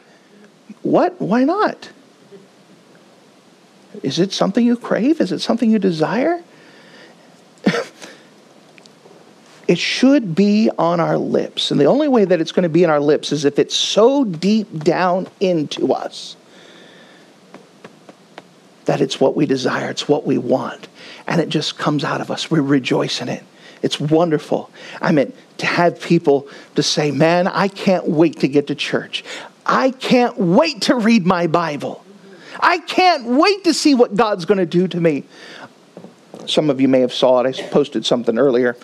What? 0.83 1.21
Why 1.21 1.45
not? 1.45 1.91
Is 4.03 4.19
it 4.19 4.33
something 4.33 4.65
you 4.65 4.77
crave? 4.77 5.21
Is 5.21 5.33
it 5.33 5.41
something 5.41 5.71
you 5.71 5.79
desire? 5.79 6.43
It 9.69 9.79
should 9.79 10.35
be 10.35 10.71
on 10.79 10.99
our 10.99 11.19
lips. 11.19 11.71
And 11.71 11.79
the 11.79 11.85
only 11.85 12.09
way 12.09 12.25
that 12.25 12.41
it's 12.41 12.53
going 12.53 12.63
to 12.63 12.71
be 12.71 12.85
in 12.85 12.91
our 12.91 13.01
lips 13.01 13.33
is 13.33 13.45
if 13.45 13.59
it's 13.59 13.77
so 13.77 14.25
deep 14.25 14.83
down 14.83 15.29
into 15.41 15.93
us 15.93 16.37
that 18.87 19.03
it's 19.03 19.21
what 19.21 19.37
we 19.37 19.45
desire, 19.45 19.91
it's 19.91 20.09
what 20.09 20.25
we 20.25 20.39
want, 20.39 20.89
and 21.27 21.39
it 21.43 21.51
just 21.51 21.77
comes 21.77 22.03
out 22.03 22.23
of 22.23 22.31
us. 22.31 22.51
We 22.51 22.61
rejoice 22.61 23.21
in 23.21 23.29
it. 23.29 23.45
It's 23.83 24.01
wonderful. 24.01 24.71
I 25.01 25.13
mean, 25.13 25.33
to 25.59 25.67
have 25.67 26.01
people 26.01 26.49
to 26.75 26.83
say, 26.83 27.11
man, 27.11 27.47
I 27.47 27.69
can't 27.69 28.07
wait 28.09 28.41
to 28.41 28.49
get 28.49 28.67
to 28.69 28.75
church. 28.75 29.25
I 29.65 29.91
can't 29.91 30.39
wait 30.39 30.83
to 30.83 30.97
read 30.97 31.27
my 31.27 31.47
Bible. 31.47 32.05
I 32.61 32.79
can't 32.79 33.25
wait 33.25 33.65
to 33.65 33.75
see 33.75 33.95
what 33.95 34.17
God's 34.17 34.45
going 34.45 34.59
to 34.59 34.67
do 34.67 34.89
to 34.89 35.01
me. 35.01 35.25
Some 36.47 36.71
of 36.71 36.81
you 36.81 36.89
may 36.89 37.01
have 37.01 37.13
saw 37.13 37.41
it. 37.41 37.47
I 37.47 37.63
posted 37.69 38.07
something 38.07 38.39
earlier. 38.39 38.77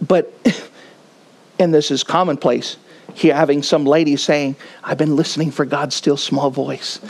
But, 0.00 0.32
and 1.58 1.74
this 1.74 1.90
is 1.90 2.04
commonplace, 2.04 2.76
here 3.14 3.34
having 3.34 3.62
some 3.62 3.84
lady 3.84 4.16
saying, 4.16 4.56
I've 4.82 4.98
been 4.98 5.16
listening 5.16 5.50
for 5.50 5.64
God's 5.64 5.94
still 5.94 6.16
small 6.16 6.50
voice. 6.50 7.00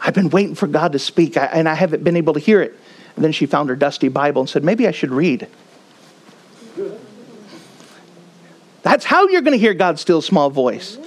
I've 0.00 0.14
been 0.14 0.30
waiting 0.30 0.54
for 0.54 0.66
God 0.66 0.92
to 0.92 0.98
speak, 0.98 1.36
and 1.36 1.68
I 1.68 1.74
haven't 1.74 2.04
been 2.04 2.16
able 2.16 2.34
to 2.34 2.40
hear 2.40 2.60
it. 2.60 2.78
And 3.16 3.24
then 3.24 3.32
she 3.32 3.46
found 3.46 3.68
her 3.68 3.76
dusty 3.76 4.08
Bible 4.08 4.42
and 4.42 4.48
said, 4.48 4.64
Maybe 4.64 4.88
I 4.88 4.90
should 4.90 5.10
read. 5.10 5.48
That's 8.82 9.04
how 9.04 9.28
you're 9.28 9.40
going 9.40 9.52
to 9.52 9.58
hear 9.58 9.74
God's 9.74 10.00
still 10.00 10.20
small 10.20 10.50
voice, 10.50 10.98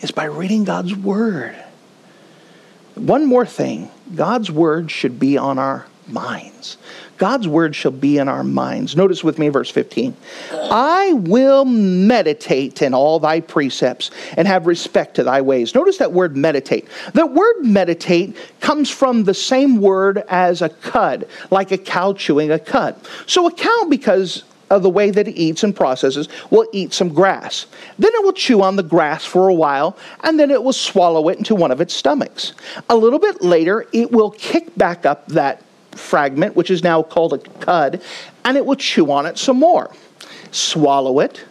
is 0.00 0.10
by 0.10 0.24
reading 0.24 0.64
God's 0.64 0.94
Word. 0.94 1.56
One 2.94 3.26
more 3.26 3.46
thing 3.46 3.90
God's 4.14 4.50
Word 4.50 4.90
should 4.90 5.18
be 5.18 5.36
on 5.36 5.58
our 5.58 5.86
minds. 6.08 6.76
God's 7.16 7.46
word 7.46 7.76
shall 7.76 7.92
be 7.92 8.18
in 8.18 8.28
our 8.28 8.42
minds. 8.42 8.96
Notice 8.96 9.22
with 9.22 9.38
me 9.38 9.48
verse 9.48 9.70
15. 9.70 10.16
I 10.52 11.12
will 11.12 11.64
meditate 11.64 12.82
in 12.82 12.92
all 12.92 13.20
thy 13.20 13.40
precepts 13.40 14.10
and 14.36 14.48
have 14.48 14.66
respect 14.66 15.14
to 15.16 15.24
thy 15.24 15.40
ways. 15.40 15.74
Notice 15.74 15.98
that 15.98 16.12
word 16.12 16.36
meditate. 16.36 16.88
The 17.12 17.26
word 17.26 17.62
meditate 17.62 18.36
comes 18.60 18.90
from 18.90 19.24
the 19.24 19.34
same 19.34 19.80
word 19.80 20.24
as 20.28 20.60
a 20.60 20.68
cud, 20.68 21.28
like 21.50 21.70
a 21.70 21.78
cow 21.78 22.14
chewing 22.14 22.50
a 22.50 22.58
cud. 22.58 22.96
So 23.26 23.46
a 23.46 23.52
cow, 23.52 23.86
because 23.88 24.42
of 24.70 24.82
the 24.82 24.90
way 24.90 25.10
that 25.10 25.28
it 25.28 25.36
eats 25.36 25.62
and 25.62 25.76
processes, 25.76 26.28
will 26.50 26.66
eat 26.72 26.92
some 26.92 27.10
grass. 27.10 27.66
Then 27.98 28.10
it 28.14 28.24
will 28.24 28.32
chew 28.32 28.62
on 28.62 28.76
the 28.76 28.82
grass 28.82 29.24
for 29.24 29.48
a 29.48 29.54
while, 29.54 29.96
and 30.24 30.40
then 30.40 30.50
it 30.50 30.62
will 30.62 30.72
swallow 30.72 31.28
it 31.28 31.38
into 31.38 31.54
one 31.54 31.70
of 31.70 31.80
its 31.80 31.94
stomachs. 31.94 32.54
A 32.88 32.96
little 32.96 33.20
bit 33.20 33.40
later, 33.42 33.86
it 33.92 34.10
will 34.10 34.32
kick 34.32 34.76
back 34.76 35.06
up 35.06 35.28
that 35.28 35.62
fragment, 35.94 36.56
which 36.56 36.70
is 36.70 36.82
now 36.82 37.02
called 37.02 37.32
a 37.32 37.38
cud, 37.38 38.02
and 38.44 38.56
it 38.56 38.64
will 38.64 38.76
chew 38.76 39.10
on 39.10 39.26
it 39.26 39.38
some 39.38 39.58
more, 39.58 39.94
swallow 40.50 41.20
it, 41.20 41.44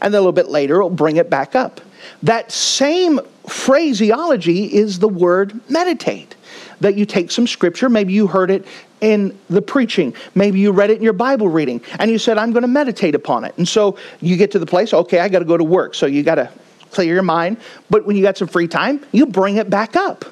and 0.00 0.14
a 0.14 0.18
little 0.18 0.32
bit 0.32 0.48
later 0.48 0.76
it'll 0.76 0.90
bring 0.90 1.16
it 1.16 1.30
back 1.30 1.54
up. 1.54 1.80
That 2.22 2.50
same 2.52 3.20
phraseology 3.48 4.64
is 4.64 4.98
the 4.98 5.08
word 5.08 5.58
meditate. 5.70 6.34
That 6.80 6.96
you 6.96 7.06
take 7.06 7.30
some 7.30 7.46
scripture, 7.46 7.88
maybe 7.88 8.12
you 8.12 8.26
heard 8.26 8.50
it 8.50 8.66
in 9.00 9.38
the 9.48 9.62
preaching, 9.62 10.14
maybe 10.34 10.58
you 10.58 10.72
read 10.72 10.90
it 10.90 10.96
in 10.96 11.02
your 11.02 11.12
Bible 11.12 11.48
reading, 11.48 11.80
and 12.00 12.10
you 12.10 12.18
said, 12.18 12.38
I'm 12.38 12.52
going 12.52 12.62
to 12.62 12.68
meditate 12.68 13.14
upon 13.14 13.44
it. 13.44 13.56
And 13.56 13.68
so 13.68 13.96
you 14.20 14.36
get 14.36 14.50
to 14.52 14.58
the 14.58 14.66
place, 14.66 14.92
okay, 14.92 15.20
I 15.20 15.28
got 15.28 15.40
to 15.40 15.44
go 15.44 15.56
to 15.56 15.64
work. 15.64 15.94
So 15.94 16.06
you 16.06 16.24
got 16.24 16.36
to 16.36 16.50
clear 16.90 17.14
your 17.14 17.22
mind. 17.22 17.58
But 17.88 18.04
when 18.04 18.16
you 18.16 18.22
got 18.22 18.36
some 18.36 18.48
free 18.48 18.66
time, 18.66 19.04
you 19.12 19.26
bring 19.26 19.56
it 19.56 19.70
back 19.70 19.94
up 19.94 20.24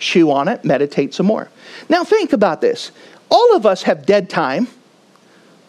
chew 0.00 0.30
on 0.30 0.48
it, 0.48 0.64
meditate 0.64 1.14
some 1.14 1.26
more. 1.26 1.48
Now, 1.88 2.04
think 2.04 2.32
about 2.32 2.60
this. 2.60 2.92
All 3.30 3.54
of 3.54 3.66
us 3.66 3.82
have 3.82 4.06
dead 4.06 4.30
time. 4.30 4.68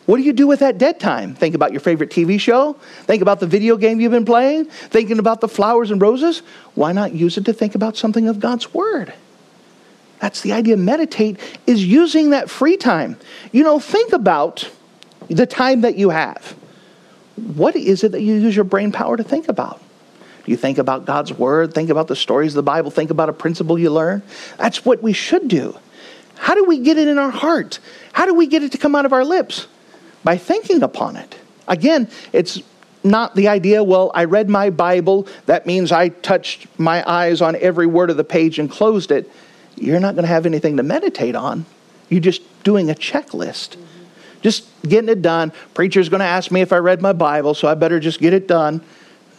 What 0.06 0.18
do 0.18 0.24
you 0.24 0.34
do 0.34 0.48
with 0.48 0.62
that 0.62 0.78
dead 0.80 1.00
time? 1.00 1.36
Think 1.36 1.54
about 1.54 1.72
your 1.72 1.82
favorite 1.82 2.10
TV 2.10 2.40
show? 2.40 2.74
Think 3.04 3.22
about 3.22 3.40
the 3.40 3.46
video 3.46 3.78
game 3.78 4.00
you've 4.02 4.12
been 4.12 4.26
playing? 4.26 4.66
Thinking 4.66 5.20
about 5.20 5.40
the 5.40 5.48
flowers 5.48 5.92
and 5.92 6.02
roses? 6.02 6.42
Why 6.74 6.94
not 6.94 7.14
use 7.14 7.38
it 7.38 7.46
to 7.46 7.54
think 7.54 7.76
about 7.76 7.96
something 7.96 8.28
of 8.28 8.40
God's 8.40 8.74
Word? 8.74 9.14
That's 10.20 10.42
the 10.42 10.52
idea. 10.52 10.78
Meditate 10.78 11.40
is 11.68 11.86
using 11.86 12.32
that 12.32 12.50
free 12.50 12.76
time. 12.76 13.18
You 13.52 13.64
know, 13.64 13.80
think 13.80 14.12
about 14.12 14.70
the 15.28 15.46
time 15.46 15.82
that 15.82 15.96
you 15.96 16.10
have. 16.10 16.56
What 17.36 17.76
is 17.76 18.04
it 18.04 18.12
that 18.12 18.22
you 18.22 18.34
use 18.36 18.56
your 18.56 18.66
brain 18.66 18.92
power 18.92 19.16
to 19.16 19.24
think 19.24 19.48
about? 19.48 19.82
You 20.50 20.58
think 20.58 20.80
about 20.80 21.06
God's 21.06 21.32
word, 21.32 21.76
think 21.76 21.92
about 21.92 22.08
the 22.08 22.16
stories 22.16 22.54
of 22.54 22.56
the 22.56 22.64
Bible, 22.64 22.90
think 22.90 23.12
about 23.12 23.30
a 23.30 23.34
principle 23.34 23.78
you 23.78 23.92
learn. 23.92 24.24
That's 24.58 24.84
what 24.84 25.04
we 25.04 25.14
should 25.14 25.48
do. 25.48 25.78
How 26.38 26.56
do 26.56 26.66
we 26.66 26.80
get 26.80 26.98
it 26.98 27.08
in 27.08 27.20
our 27.20 27.30
heart? 27.30 27.78
How 28.14 28.26
do 28.26 28.34
we 28.34 28.48
get 28.48 28.64
it 28.64 28.72
to 28.72 28.80
come 28.80 28.96
out 28.96 29.06
of 29.06 29.14
our 29.14 29.24
lips? 29.24 29.68
By 30.24 30.38
thinking 30.38 30.82
upon 30.82 31.18
it. 31.18 31.38
Again, 31.68 32.10
it's 32.34 32.64
not 33.04 33.36
the 33.36 33.48
idea, 33.48 33.84
well, 33.84 34.12
I 34.16 34.24
read 34.24 34.50
my 34.50 34.72
Bible, 34.72 35.28
that 35.46 35.68
means 35.68 35.92
I 35.92 36.10
touched 36.10 36.66
my 36.80 37.08
eyes 37.08 37.44
on 37.44 37.56
every 37.58 37.86
word 37.86 38.10
of 38.10 38.18
the 38.18 38.24
page 38.24 38.58
and 38.58 38.72
closed 38.72 39.12
it. 39.12 39.32
You're 39.76 40.00
not 40.00 40.16
going 40.16 40.24
to 40.24 40.30
have 40.30 40.48
anything 40.48 40.78
to 40.78 40.84
meditate 40.84 41.36
on. 41.36 41.68
You're 42.10 42.22
just 42.22 42.42
doing 42.64 42.90
a 42.90 42.96
checklist. 42.96 43.78
Just 44.42 44.66
getting 44.82 45.10
it 45.10 45.22
done. 45.22 45.54
Preacher's 45.76 46.10
going 46.10 46.22
to 46.22 46.26
ask 46.26 46.50
me 46.50 46.62
if 46.62 46.74
I 46.74 46.78
read 46.78 47.04
my 47.04 47.14
Bible, 47.14 47.54
so 47.54 47.68
I 47.68 47.76
better 47.76 48.00
just 48.00 48.20
get 48.20 48.34
it 48.34 48.48
done. 48.48 48.82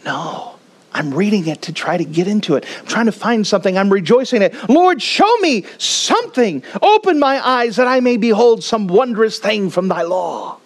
No. 0.05 0.55
I'm 0.93 1.13
reading 1.13 1.47
it 1.47 1.61
to 1.63 1.73
try 1.73 1.97
to 1.97 2.03
get 2.03 2.27
into 2.27 2.55
it. 2.55 2.65
I'm 2.79 2.85
trying 2.85 3.05
to 3.05 3.11
find 3.11 3.47
something. 3.47 3.77
I'm 3.77 3.91
rejoicing 3.91 4.41
in 4.41 4.51
it. 4.51 4.69
Lord, 4.69 5.01
show 5.01 5.37
me 5.37 5.65
something. 5.77 6.63
Open 6.81 7.17
my 7.17 7.45
eyes 7.47 7.77
that 7.77 7.87
I 7.87 8.01
may 8.01 8.17
behold 8.17 8.63
some 8.63 8.87
wondrous 8.87 9.39
thing 9.39 9.69
from 9.69 9.87
thy 9.87 10.01
law. 10.01 10.57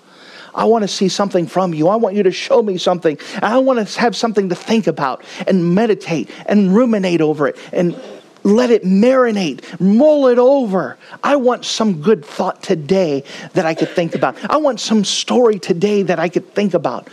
I 0.56 0.66
want 0.66 0.84
to 0.84 0.88
see 0.88 1.10
something 1.10 1.48
from 1.48 1.74
you. 1.74 1.90
I 1.90 1.98
want 1.98 2.16
you 2.16 2.24
to 2.24 2.32
show 2.32 2.62
me 2.62 2.78
something. 2.78 3.20
I 3.42 3.58
want 3.60 3.86
to 3.86 4.00
have 4.00 4.16
something 4.16 4.50
to 4.50 4.56
think 4.56 4.88
about 4.88 5.24
and 5.48 5.76
meditate 5.76 6.30
and 6.46 6.74
ruminate 6.74 7.22
over 7.22 7.48
it 7.48 7.58
and 7.74 8.00
let 8.44 8.70
it 8.70 8.84
marinate, 8.84 9.80
mull 9.80 10.28
it 10.28 10.38
over. 10.38 10.98
I 11.24 11.36
want 11.36 11.66
some 11.66 12.02
good 12.02 12.24
thought 12.24 12.64
today 12.64 13.24
that 13.54 13.66
I 13.66 13.74
could 13.74 13.90
think 13.90 14.16
about. 14.16 14.38
I 14.50 14.58
want 14.58 14.80
some 14.80 15.04
story 15.04 15.60
today 15.60 16.04
that 16.04 16.20
I 16.20 16.30
could 16.30 16.54
think 16.54 16.74
about. 16.74 17.10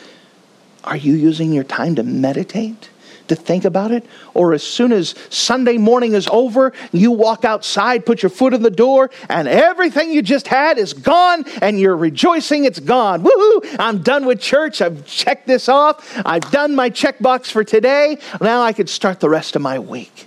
Are 0.84 0.96
you 0.96 1.14
using 1.14 1.52
your 1.52 1.64
time 1.64 1.96
to 1.96 2.02
meditate? 2.02 2.90
To 3.34 3.42
think 3.42 3.64
about 3.64 3.90
it? 3.90 4.04
Or 4.34 4.52
as 4.52 4.62
soon 4.62 4.92
as 4.92 5.14
Sunday 5.30 5.78
morning 5.78 6.12
is 6.12 6.28
over, 6.28 6.72
you 6.92 7.10
walk 7.10 7.44
outside, 7.44 8.06
put 8.06 8.22
your 8.22 8.30
foot 8.30 8.54
in 8.54 8.62
the 8.62 8.70
door, 8.70 9.10
and 9.28 9.48
everything 9.48 10.10
you 10.10 10.22
just 10.22 10.46
had 10.46 10.78
is 10.78 10.92
gone, 10.92 11.44
and 11.60 11.80
you're 11.80 11.96
rejoicing 11.96 12.64
it's 12.64 12.80
gone. 12.80 13.22
Woohoo! 13.22 13.76
I'm 13.78 14.02
done 14.02 14.26
with 14.26 14.40
church. 14.40 14.80
I've 14.80 15.06
checked 15.06 15.46
this 15.46 15.68
off. 15.68 16.20
I've 16.24 16.48
done 16.50 16.74
my 16.74 16.90
checkbox 16.90 17.50
for 17.50 17.64
today. 17.64 18.18
Now 18.40 18.62
I 18.62 18.72
could 18.72 18.88
start 18.88 19.20
the 19.20 19.28
rest 19.28 19.56
of 19.56 19.62
my 19.62 19.78
week. 19.78 20.26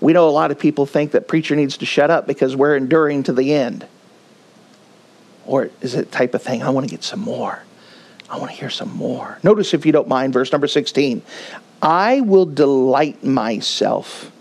We 0.00 0.12
know 0.12 0.28
a 0.28 0.30
lot 0.30 0.50
of 0.50 0.58
people 0.58 0.86
think 0.86 1.12
that 1.12 1.26
preacher 1.26 1.56
needs 1.56 1.78
to 1.78 1.86
shut 1.86 2.10
up 2.10 2.26
because 2.26 2.54
we're 2.54 2.76
enduring 2.76 3.22
to 3.24 3.32
the 3.32 3.54
end. 3.54 3.86
Or 5.46 5.70
is 5.80 5.94
it 5.94 6.12
type 6.12 6.34
of 6.34 6.42
thing, 6.42 6.62
I 6.62 6.70
want 6.70 6.86
to 6.86 6.90
get 6.90 7.04
some 7.04 7.20
more. 7.20 7.62
I 8.28 8.38
want 8.38 8.50
to 8.50 8.56
hear 8.56 8.70
some 8.70 8.90
more. 8.90 9.38
Notice, 9.42 9.72
if 9.72 9.86
you 9.86 9.92
don't 9.92 10.08
mind, 10.08 10.32
verse 10.32 10.50
number 10.50 10.66
16. 10.66 11.22
I 11.82 12.20
will 12.22 12.46
delight 12.46 13.22
myself 13.24 14.32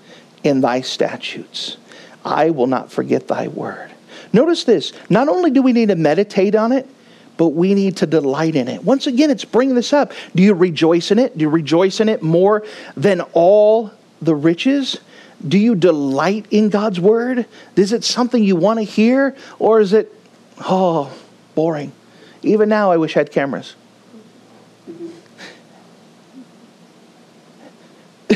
in 0.44 0.62
thy 0.62 0.82
statutes. 0.82 1.78
I 2.24 2.50
will 2.50 2.68
not 2.68 2.92
forget 2.92 3.28
thy 3.28 3.48
word. 3.48 3.92
Notice 4.34 4.64
this 4.64 4.94
not 5.10 5.28
only 5.28 5.52
do 5.52 5.62
we 5.62 5.74
need 5.74 5.90
to 5.90 5.96
meditate 5.96 6.56
on 6.56 6.72
it, 6.72 6.88
but 7.38 7.50
we 7.50 7.74
need 7.74 7.98
to 7.98 8.06
delight 8.06 8.56
in 8.56 8.68
it. 8.68 8.84
Once 8.84 9.08
again, 9.08 9.30
it's 9.30 9.46
bringing 9.46 9.76
this 9.76 9.94
up. 9.94 10.14
Do 10.36 10.44
you 10.44 10.54
rejoice 10.54 11.12
in 11.12 11.20
it? 11.20 11.38
Do 11.38 11.44
you 11.44 11.50
rejoice 11.50 12.00
in 12.00 12.10
it 12.10 12.22
more 12.22 12.64
than 12.96 13.22
all 13.34 13.92
the 14.22 14.36
riches? 14.36 14.98
Do 15.46 15.58
you 15.58 15.76
delight 15.76 16.46
in 16.50 16.70
God's 16.70 17.00
word? 17.00 17.46
Is 17.76 17.92
it 17.92 18.04
something 18.04 18.44
you 18.44 18.56
want 18.56 18.80
to 18.80 18.84
hear? 18.84 19.36
Or 19.60 19.82
is 19.82 19.94
it, 19.94 20.12
oh, 20.62 21.14
boring? 21.56 21.92
Even 22.42 22.70
now, 22.70 22.92
I 22.92 22.98
wish 22.98 23.18
I 23.18 23.20
had 23.22 23.32
cameras. 23.32 23.76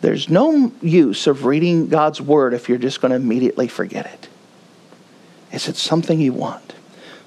There's 0.00 0.28
no 0.28 0.72
use 0.80 1.26
of 1.26 1.44
reading 1.44 1.88
God's 1.88 2.20
word 2.20 2.54
if 2.54 2.68
you're 2.68 2.78
just 2.78 3.00
going 3.00 3.10
to 3.10 3.16
immediately 3.16 3.68
forget 3.68 4.06
it. 4.06 4.28
Is 5.52 5.68
it 5.68 5.76
something 5.76 6.20
you 6.20 6.32
want? 6.32 6.74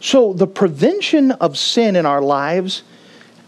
So, 0.01 0.33
the 0.33 0.47
prevention 0.47 1.31
of 1.31 1.57
sin 1.57 1.95
in 1.95 2.05
our 2.05 2.21
lives 2.21 2.83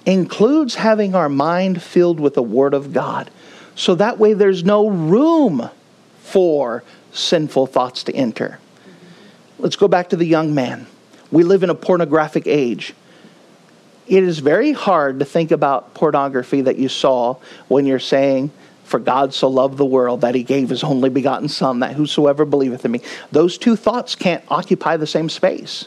includes 0.08 0.76
having 0.76 1.14
our 1.14 1.28
mind 1.28 1.84
filled 1.84 2.20
with 2.20 2.34
the 2.34 2.42
Word 2.42 2.74
of 2.74 2.94
God. 2.94 3.30
So 3.76 3.94
that 3.96 4.18
way 4.18 4.34
there's 4.34 4.64
no 4.64 4.88
room 4.88 5.70
for 6.20 6.84
sinful 7.12 7.68
thoughts 7.68 8.04
to 8.06 8.16
enter. 8.16 8.60
Let's 9.60 9.76
go 9.76 9.88
back 9.88 10.10
to 10.10 10.16
the 10.16 10.26
young 10.26 10.56
man. 10.56 10.88
We 11.30 11.44
live 11.44 11.62
in 11.62 11.70
a 11.70 11.76
pornographic 11.76 12.48
age. 12.48 12.94
It 14.08 14.24
is 14.24 14.40
very 14.40 14.72
hard 14.72 15.20
to 15.20 15.26
think 15.26 15.52
about 15.52 15.94
pornography 15.94 16.62
that 16.62 16.78
you 16.78 16.88
saw 16.90 17.36
when 17.68 17.86
you're 17.86 18.00
saying, 18.00 18.52
for 18.86 19.00
God 19.00 19.34
so 19.34 19.50
loved 19.50 19.78
the 19.78 19.86
world 19.86 20.22
that 20.22 20.34
he 20.34 20.44
gave 20.44 20.70
his 20.70 20.84
only 20.84 21.10
begotten 21.10 21.50
Son, 21.50 21.80
that 21.80 21.94
whosoever 21.94 22.46
believeth 22.46 22.86
in 22.86 22.92
me. 22.92 23.02
Those 23.32 23.58
two 23.58 23.76
thoughts 23.76 24.16
can't 24.16 24.44
occupy 24.48 24.96
the 24.96 25.08
same 25.08 25.28
space. 25.28 25.86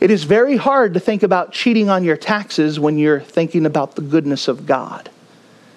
It 0.00 0.10
is 0.10 0.24
very 0.24 0.56
hard 0.56 0.94
to 0.94 1.00
think 1.00 1.22
about 1.22 1.52
cheating 1.52 1.88
on 1.88 2.04
your 2.04 2.16
taxes 2.16 2.78
when 2.78 2.98
you're 2.98 3.20
thinking 3.20 3.66
about 3.66 3.96
the 3.96 4.02
goodness 4.02 4.48
of 4.48 4.66
God 4.66 5.10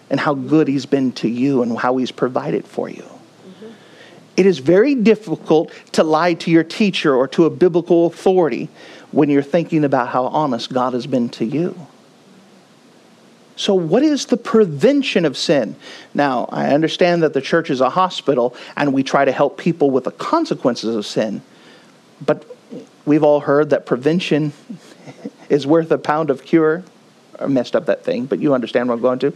and 0.09 0.19
how 0.19 0.35
good 0.35 0.67
He's 0.67 0.85
been 0.85 1.11
to 1.13 1.27
you 1.27 1.63
and 1.63 1.77
how 1.77 1.97
He's 1.97 2.11
provided 2.11 2.65
for 2.65 2.89
you. 2.89 3.03
Mm-hmm. 3.03 3.71
It 4.35 4.45
is 4.45 4.59
very 4.59 4.95
difficult 4.95 5.71
to 5.93 6.03
lie 6.03 6.35
to 6.35 6.51
your 6.51 6.63
teacher 6.63 7.15
or 7.15 7.27
to 7.29 7.45
a 7.45 7.49
biblical 7.49 8.05
authority 8.05 8.69
when 9.11 9.29
you're 9.29 9.43
thinking 9.43 9.83
about 9.83 10.09
how 10.09 10.25
honest 10.25 10.73
God 10.73 10.93
has 10.93 11.07
been 11.07 11.29
to 11.29 11.45
you. 11.45 11.87
So, 13.55 13.73
what 13.73 14.03
is 14.03 14.27
the 14.27 14.37
prevention 14.37 15.25
of 15.25 15.35
sin? 15.35 15.75
Now, 16.13 16.47
I 16.51 16.73
understand 16.73 17.23
that 17.23 17.33
the 17.33 17.41
church 17.41 17.71
is 17.71 17.81
a 17.81 17.89
hospital 17.89 18.55
and 18.75 18.93
we 18.93 19.01
try 19.01 19.25
to 19.25 19.31
help 19.31 19.57
people 19.57 19.89
with 19.89 20.03
the 20.03 20.11
consequences 20.11 20.95
of 20.95 21.05
sin, 21.07 21.41
but 22.23 22.45
we've 23.05 23.23
all 23.23 23.39
heard 23.39 23.71
that 23.71 23.87
prevention 23.87 24.53
is 25.49 25.65
worth 25.65 25.89
a 25.91 25.97
pound 25.97 26.29
of 26.29 26.45
cure. 26.45 26.83
I 27.39 27.47
messed 27.47 27.75
up 27.75 27.87
that 27.87 28.03
thing, 28.03 28.25
but 28.27 28.39
you 28.39 28.53
understand 28.53 28.89
what 28.89 28.95
I'm 28.95 29.01
going 29.01 29.19
to. 29.19 29.33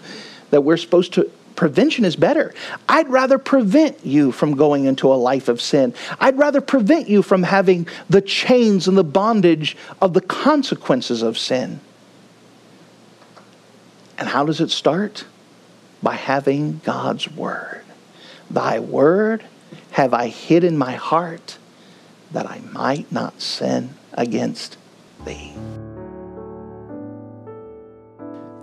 That 0.52 0.62
we're 0.62 0.78
supposed 0.78 1.14
to, 1.14 1.32
prevention 1.56 2.06
is 2.06 2.16
better. 2.16 2.54
I'd 2.88 3.10
rather 3.10 3.38
prevent 3.38 4.06
you 4.06 4.32
from 4.32 4.56
going 4.56 4.86
into 4.86 5.12
a 5.12 5.16
life 5.16 5.48
of 5.48 5.62
sin. 5.62 5.94
I'd 6.20 6.38
rather 6.38 6.62
prevent 6.62 7.10
you 7.10 7.22
from 7.22 7.44
having 7.44 7.88
the 8.10 8.22
chains 8.22 8.88
and 8.88 8.98
the 8.98 9.04
bondage 9.04 9.78
of 10.02 10.14
the 10.14 10.22
consequences 10.22 11.22
of 11.22 11.38
sin. 11.38 11.80
And 14.18 14.30
how 14.30 14.46
does 14.46 14.62
it 14.62 14.72
start? 14.72 15.26
By 16.04 16.16
having 16.16 16.82
God's 16.84 17.30
Word. 17.30 17.84
Thy 18.50 18.80
Word 18.80 19.44
have 19.92 20.14
I 20.14 20.28
hid 20.28 20.64
in 20.64 20.78
my 20.78 20.94
heart 20.94 21.58
that 22.32 22.50
I 22.50 22.60
might 22.72 23.12
not 23.12 23.42
sin 23.42 23.96
against 24.14 24.78
thee. 25.26 25.54